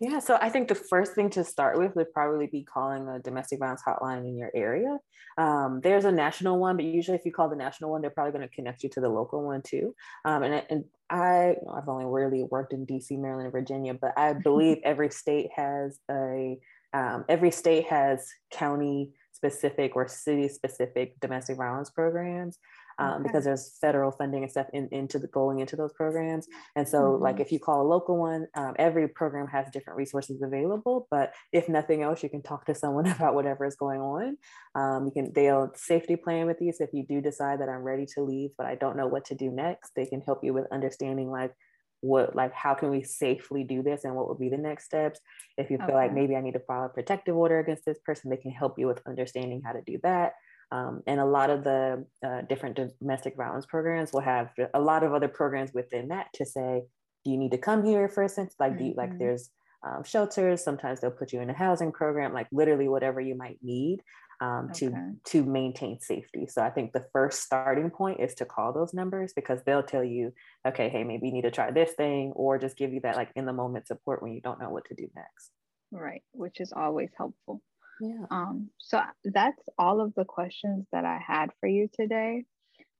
Yeah, 0.00 0.18
so 0.18 0.36
I 0.40 0.48
think 0.48 0.68
the 0.68 0.74
first 0.74 1.14
thing 1.14 1.30
to 1.30 1.44
start 1.44 1.78
with 1.78 1.94
would 1.94 2.12
probably 2.12 2.48
be 2.48 2.64
calling 2.64 3.06
a 3.08 3.20
domestic 3.20 3.60
violence 3.60 3.82
hotline 3.86 4.26
in 4.26 4.36
your 4.36 4.50
area. 4.54 4.98
Um, 5.38 5.80
there's 5.80 6.04
a 6.04 6.12
national 6.12 6.58
one, 6.58 6.76
but 6.76 6.84
usually 6.84 7.16
if 7.16 7.24
you 7.24 7.32
call 7.32 7.48
the 7.48 7.56
national 7.56 7.90
one, 7.90 8.02
they're 8.02 8.10
probably 8.10 8.32
going 8.32 8.48
to 8.48 8.54
connect 8.54 8.82
you 8.82 8.88
to 8.90 9.00
the 9.00 9.08
local 9.08 9.44
one 9.44 9.62
too. 9.62 9.94
Um, 10.24 10.42
and, 10.42 10.64
and 10.70 10.84
I, 11.08 11.56
I've 11.72 11.88
only 11.88 12.06
really 12.06 12.42
worked 12.42 12.72
in 12.72 12.84
DC, 12.84 13.18
Maryland, 13.18 13.46
and 13.46 13.52
Virginia, 13.52 13.94
but 13.94 14.12
I 14.16 14.32
believe 14.44 14.78
every 14.82 15.10
state 15.10 15.50
has 15.54 15.98
a, 16.10 16.58
um, 16.92 17.24
every 17.28 17.52
state 17.52 17.86
has 17.86 18.28
county 18.50 19.12
specific 19.32 19.96
or 19.96 20.06
city 20.08 20.48
specific 20.48 21.18
domestic 21.20 21.56
violence 21.56 21.90
programs 21.90 22.58
um, 23.02 23.14
okay. 23.14 23.22
because 23.24 23.44
there's 23.44 23.76
federal 23.80 24.10
funding 24.10 24.42
and 24.42 24.50
stuff 24.50 24.66
in, 24.72 24.88
into 24.92 25.18
the 25.18 25.26
going 25.26 25.58
into 25.58 25.76
those 25.76 25.92
programs. 25.92 26.46
And 26.76 26.88
so, 26.88 27.02
mm-hmm. 27.02 27.22
like 27.22 27.40
if 27.40 27.50
you 27.50 27.58
call 27.58 27.82
a 27.82 27.88
local 27.88 28.16
one, 28.16 28.46
um, 28.54 28.74
every 28.78 29.08
program 29.08 29.46
has 29.48 29.66
different 29.72 29.96
resources 29.96 30.42
available. 30.42 31.08
But 31.10 31.32
if 31.52 31.68
nothing 31.68 32.02
else, 32.02 32.22
you 32.22 32.28
can 32.28 32.42
talk 32.42 32.66
to 32.66 32.74
someone 32.74 33.06
about 33.16 33.34
whatever 33.34 33.64
is 33.64 33.76
going 33.76 34.00
on. 34.00 34.36
Um, 34.74 35.06
you 35.06 35.12
can 35.12 35.32
they'll 35.32 35.72
safety 35.74 36.16
plan 36.16 36.46
with 36.46 36.60
you. 36.60 36.72
So 36.72 36.84
if 36.84 36.90
you 36.92 37.04
do 37.06 37.20
decide 37.20 37.60
that 37.60 37.68
I'm 37.68 37.82
ready 37.82 38.06
to 38.14 38.22
leave, 38.22 38.50
but 38.56 38.66
I 38.66 38.74
don't 38.76 38.96
know 38.96 39.06
what 39.06 39.24
to 39.26 39.34
do 39.34 39.50
next, 39.50 39.92
they 39.96 40.06
can 40.06 40.20
help 40.20 40.44
you 40.44 40.52
with 40.52 40.66
understanding 40.70 41.30
like 41.30 41.54
what 42.02 42.34
like 42.34 42.52
how 42.52 42.74
can 42.74 42.90
we 42.90 43.02
safely 43.02 43.62
do 43.62 43.80
this 43.80 44.04
and 44.04 44.14
what 44.14 44.28
would 44.28 44.38
be 44.38 44.48
the 44.48 44.56
next 44.56 44.84
steps 44.84 45.20
if 45.56 45.70
you 45.70 45.76
feel 45.78 45.86
okay. 45.86 45.94
like 45.94 46.12
maybe 46.12 46.34
i 46.34 46.40
need 46.40 46.52
to 46.52 46.60
file 46.60 46.86
a 46.86 46.88
protective 46.88 47.36
order 47.36 47.60
against 47.60 47.84
this 47.84 47.98
person 48.04 48.28
they 48.28 48.36
can 48.36 48.50
help 48.50 48.76
you 48.76 48.88
with 48.88 49.00
understanding 49.06 49.62
how 49.64 49.72
to 49.72 49.80
do 49.86 49.96
that 50.02 50.32
um, 50.72 51.02
and 51.06 51.20
a 51.20 51.24
lot 51.24 51.50
of 51.50 51.64
the 51.64 52.04
uh, 52.26 52.40
different 52.48 52.80
domestic 52.98 53.36
violence 53.36 53.66
programs 53.66 54.12
will 54.12 54.22
have 54.22 54.48
a 54.72 54.80
lot 54.80 55.04
of 55.04 55.12
other 55.12 55.28
programs 55.28 55.70
within 55.74 56.08
that 56.08 56.28
to 56.34 56.46
say, 56.46 56.82
do 57.24 57.30
you 57.30 57.36
need 57.36 57.52
to 57.52 57.58
come 57.58 57.84
here 57.84 58.08
for 58.08 58.22
a 58.22 58.28
sense? 58.28 58.54
Like, 58.58 58.72
mm-hmm. 58.72 58.86
you, 58.86 58.94
like 58.96 59.10
mm-hmm. 59.10 59.18
there's 59.18 59.50
um, 59.86 60.02
shelters. 60.02 60.64
Sometimes 60.64 61.00
they'll 61.00 61.10
put 61.10 61.32
you 61.32 61.42
in 61.42 61.50
a 61.50 61.54
housing 61.54 61.92
program, 61.92 62.32
like 62.32 62.46
literally 62.52 62.88
whatever 62.88 63.20
you 63.20 63.34
might 63.34 63.58
need 63.62 64.00
um, 64.40 64.70
okay. 64.70 64.86
to 64.86 65.12
to 65.24 65.44
maintain 65.44 66.00
safety. 66.00 66.46
So 66.48 66.62
I 66.62 66.70
think 66.70 66.92
the 66.92 67.06
first 67.12 67.42
starting 67.42 67.90
point 67.90 68.20
is 68.20 68.34
to 68.36 68.46
call 68.46 68.72
those 68.72 68.94
numbers 68.94 69.34
because 69.34 69.60
they'll 69.66 69.82
tell 69.82 70.02
you, 70.04 70.32
okay, 70.66 70.88
hey, 70.88 71.04
maybe 71.04 71.26
you 71.28 71.34
need 71.34 71.42
to 71.42 71.50
try 71.50 71.70
this 71.70 71.92
thing, 71.92 72.32
or 72.34 72.58
just 72.58 72.78
give 72.78 72.94
you 72.94 73.00
that 73.00 73.16
like 73.16 73.30
in 73.36 73.44
the 73.44 73.52
moment 73.52 73.86
support 73.86 74.22
when 74.22 74.32
you 74.32 74.40
don't 74.40 74.60
know 74.60 74.70
what 74.70 74.86
to 74.86 74.94
do 74.94 75.08
next. 75.14 75.50
Right, 75.90 76.22
which 76.32 76.60
is 76.60 76.72
always 76.74 77.10
helpful. 77.16 77.60
Yeah. 78.02 78.26
Um, 78.32 78.70
so 78.78 79.00
that's 79.24 79.62
all 79.78 80.00
of 80.00 80.12
the 80.16 80.24
questions 80.24 80.86
that 80.90 81.04
I 81.04 81.20
had 81.24 81.50
for 81.60 81.68
you 81.68 81.88
today. 81.92 82.44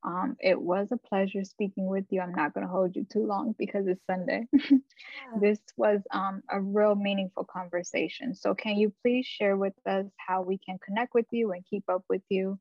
Um, 0.04 0.36
it 0.40 0.60
was 0.60 0.92
a 0.92 0.96
pleasure 0.96 1.44
speaking 1.44 1.86
with 1.86 2.04
you. 2.10 2.20
I'm 2.20 2.34
not 2.34 2.54
going 2.54 2.64
to 2.64 2.72
hold 2.72 2.94
you 2.94 3.04
too 3.12 3.26
long 3.26 3.56
because 3.58 3.88
it's 3.88 4.06
Sunday. 4.06 4.46
yeah. 4.52 4.78
This 5.40 5.58
was 5.76 6.02
um, 6.12 6.42
a 6.48 6.60
real 6.60 6.94
meaningful 6.94 7.44
conversation. 7.44 8.36
So, 8.36 8.54
can 8.54 8.76
you 8.76 8.92
please 9.02 9.26
share 9.26 9.56
with 9.56 9.74
us 9.86 10.06
how 10.24 10.42
we 10.42 10.58
can 10.58 10.78
connect 10.84 11.14
with 11.14 11.26
you 11.32 11.50
and 11.50 11.66
keep 11.68 11.82
up 11.88 12.04
with 12.08 12.22
you 12.28 12.60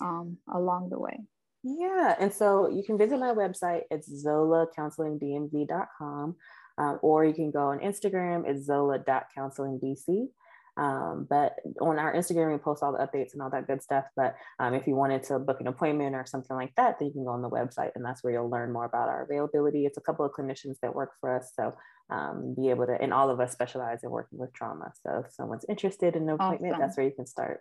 um, 0.00 0.38
along 0.52 0.90
the 0.90 0.98
way? 0.98 1.18
Yeah, 1.64 2.14
and 2.18 2.32
so 2.32 2.68
you 2.68 2.84
can 2.84 2.98
visit 2.98 3.18
my 3.18 3.34
website. 3.34 3.82
It's 3.90 4.08
zolacounselingdmv.com, 4.24 6.36
um, 6.78 6.98
or 7.02 7.24
you 7.24 7.34
can 7.34 7.50
go 7.50 7.66
on 7.68 7.80
Instagram. 7.80 8.48
It's 8.48 8.66
zola.counselingdc. 8.66 10.28
Um, 10.80 11.26
but 11.28 11.56
on 11.82 11.98
our 11.98 12.14
Instagram, 12.14 12.52
we 12.52 12.58
post 12.58 12.82
all 12.82 12.92
the 12.92 12.98
updates 12.98 13.34
and 13.34 13.42
all 13.42 13.50
that 13.50 13.66
good 13.66 13.82
stuff. 13.82 14.06
But 14.16 14.34
um, 14.58 14.72
if 14.72 14.86
you 14.86 14.94
wanted 14.94 15.22
to 15.24 15.38
book 15.38 15.60
an 15.60 15.66
appointment 15.66 16.14
or 16.14 16.24
something 16.24 16.56
like 16.56 16.74
that, 16.76 16.98
then 16.98 17.08
you 17.08 17.12
can 17.12 17.24
go 17.24 17.30
on 17.30 17.42
the 17.42 17.50
website 17.50 17.90
and 17.94 18.04
that's 18.04 18.24
where 18.24 18.32
you'll 18.32 18.48
learn 18.48 18.72
more 18.72 18.86
about 18.86 19.08
our 19.08 19.22
availability. 19.22 19.84
It's 19.84 19.98
a 19.98 20.00
couple 20.00 20.24
of 20.24 20.32
clinicians 20.32 20.76
that 20.80 20.94
work 20.94 21.10
for 21.20 21.36
us. 21.36 21.52
So 21.54 21.74
um, 22.08 22.54
be 22.56 22.70
able 22.70 22.86
to, 22.86 22.96
and 22.98 23.12
all 23.12 23.28
of 23.28 23.40
us 23.40 23.52
specialize 23.52 24.02
in 24.02 24.10
working 24.10 24.38
with 24.38 24.54
trauma. 24.54 24.92
So 25.06 25.24
if 25.26 25.32
someone's 25.34 25.66
interested 25.68 26.16
in 26.16 26.22
an 26.22 26.30
appointment, 26.30 26.72
awesome. 26.72 26.80
that's 26.80 26.96
where 26.96 27.06
you 27.06 27.12
can 27.14 27.26
start. 27.26 27.60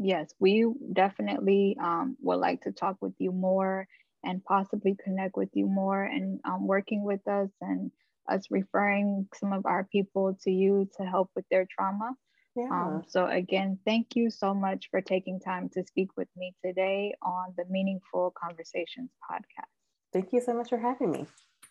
Yes, 0.00 0.34
we 0.40 0.66
definitely 0.92 1.76
um, 1.80 2.16
would 2.22 2.38
like 2.38 2.62
to 2.62 2.72
talk 2.72 2.96
with 3.00 3.14
you 3.18 3.30
more 3.30 3.86
and 4.24 4.44
possibly 4.44 4.96
connect 5.04 5.36
with 5.36 5.50
you 5.54 5.66
more 5.66 6.02
and 6.02 6.40
um, 6.44 6.66
working 6.66 7.04
with 7.04 7.26
us 7.28 7.50
and 7.60 7.92
us 8.28 8.46
referring 8.50 9.28
some 9.34 9.52
of 9.52 9.64
our 9.64 9.84
people 9.92 10.36
to 10.42 10.50
you 10.50 10.88
to 10.96 11.04
help 11.04 11.30
with 11.36 11.44
their 11.50 11.66
trauma. 11.70 12.14
Yeah. 12.54 12.68
Um, 12.70 13.02
so 13.08 13.26
again, 13.26 13.78
thank 13.86 14.14
you 14.14 14.30
so 14.30 14.52
much 14.52 14.88
for 14.90 15.00
taking 15.00 15.40
time 15.40 15.70
to 15.70 15.84
speak 15.86 16.10
with 16.16 16.28
me 16.36 16.54
today 16.64 17.14
on 17.22 17.54
the 17.56 17.64
Meaningful 17.70 18.34
Conversations 18.36 19.10
podcast. 19.30 19.70
Thank 20.12 20.32
you 20.32 20.40
so 20.40 20.52
much 20.54 20.68
for 20.68 20.78
having 20.78 21.10
me. 21.10 21.26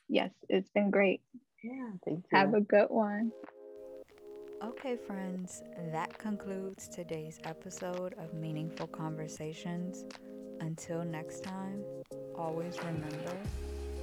Yes, 0.10 0.32
it's 0.50 0.70
been 0.70 0.90
great. 0.90 1.22
Yeah, 1.64 1.92
thank 2.04 2.26
you. 2.32 2.38
Have 2.38 2.54
a 2.54 2.62
good 2.62 2.88
one. 2.90 3.32
Okay, 4.64 4.96
friends, 4.96 5.64
that 5.92 6.18
concludes 6.18 6.88
today's 6.88 7.40
episode 7.46 8.14
of 8.20 8.34
Meaningful 8.34 8.88
Conversations. 8.88 10.06
Until 10.60 11.04
next 11.04 11.44
time, 11.44 11.84
always 12.36 12.78
remember 12.84 13.38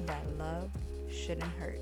that 0.06 0.24
love 0.36 0.70
shouldn't 1.08 1.52
hurt. 1.60 1.80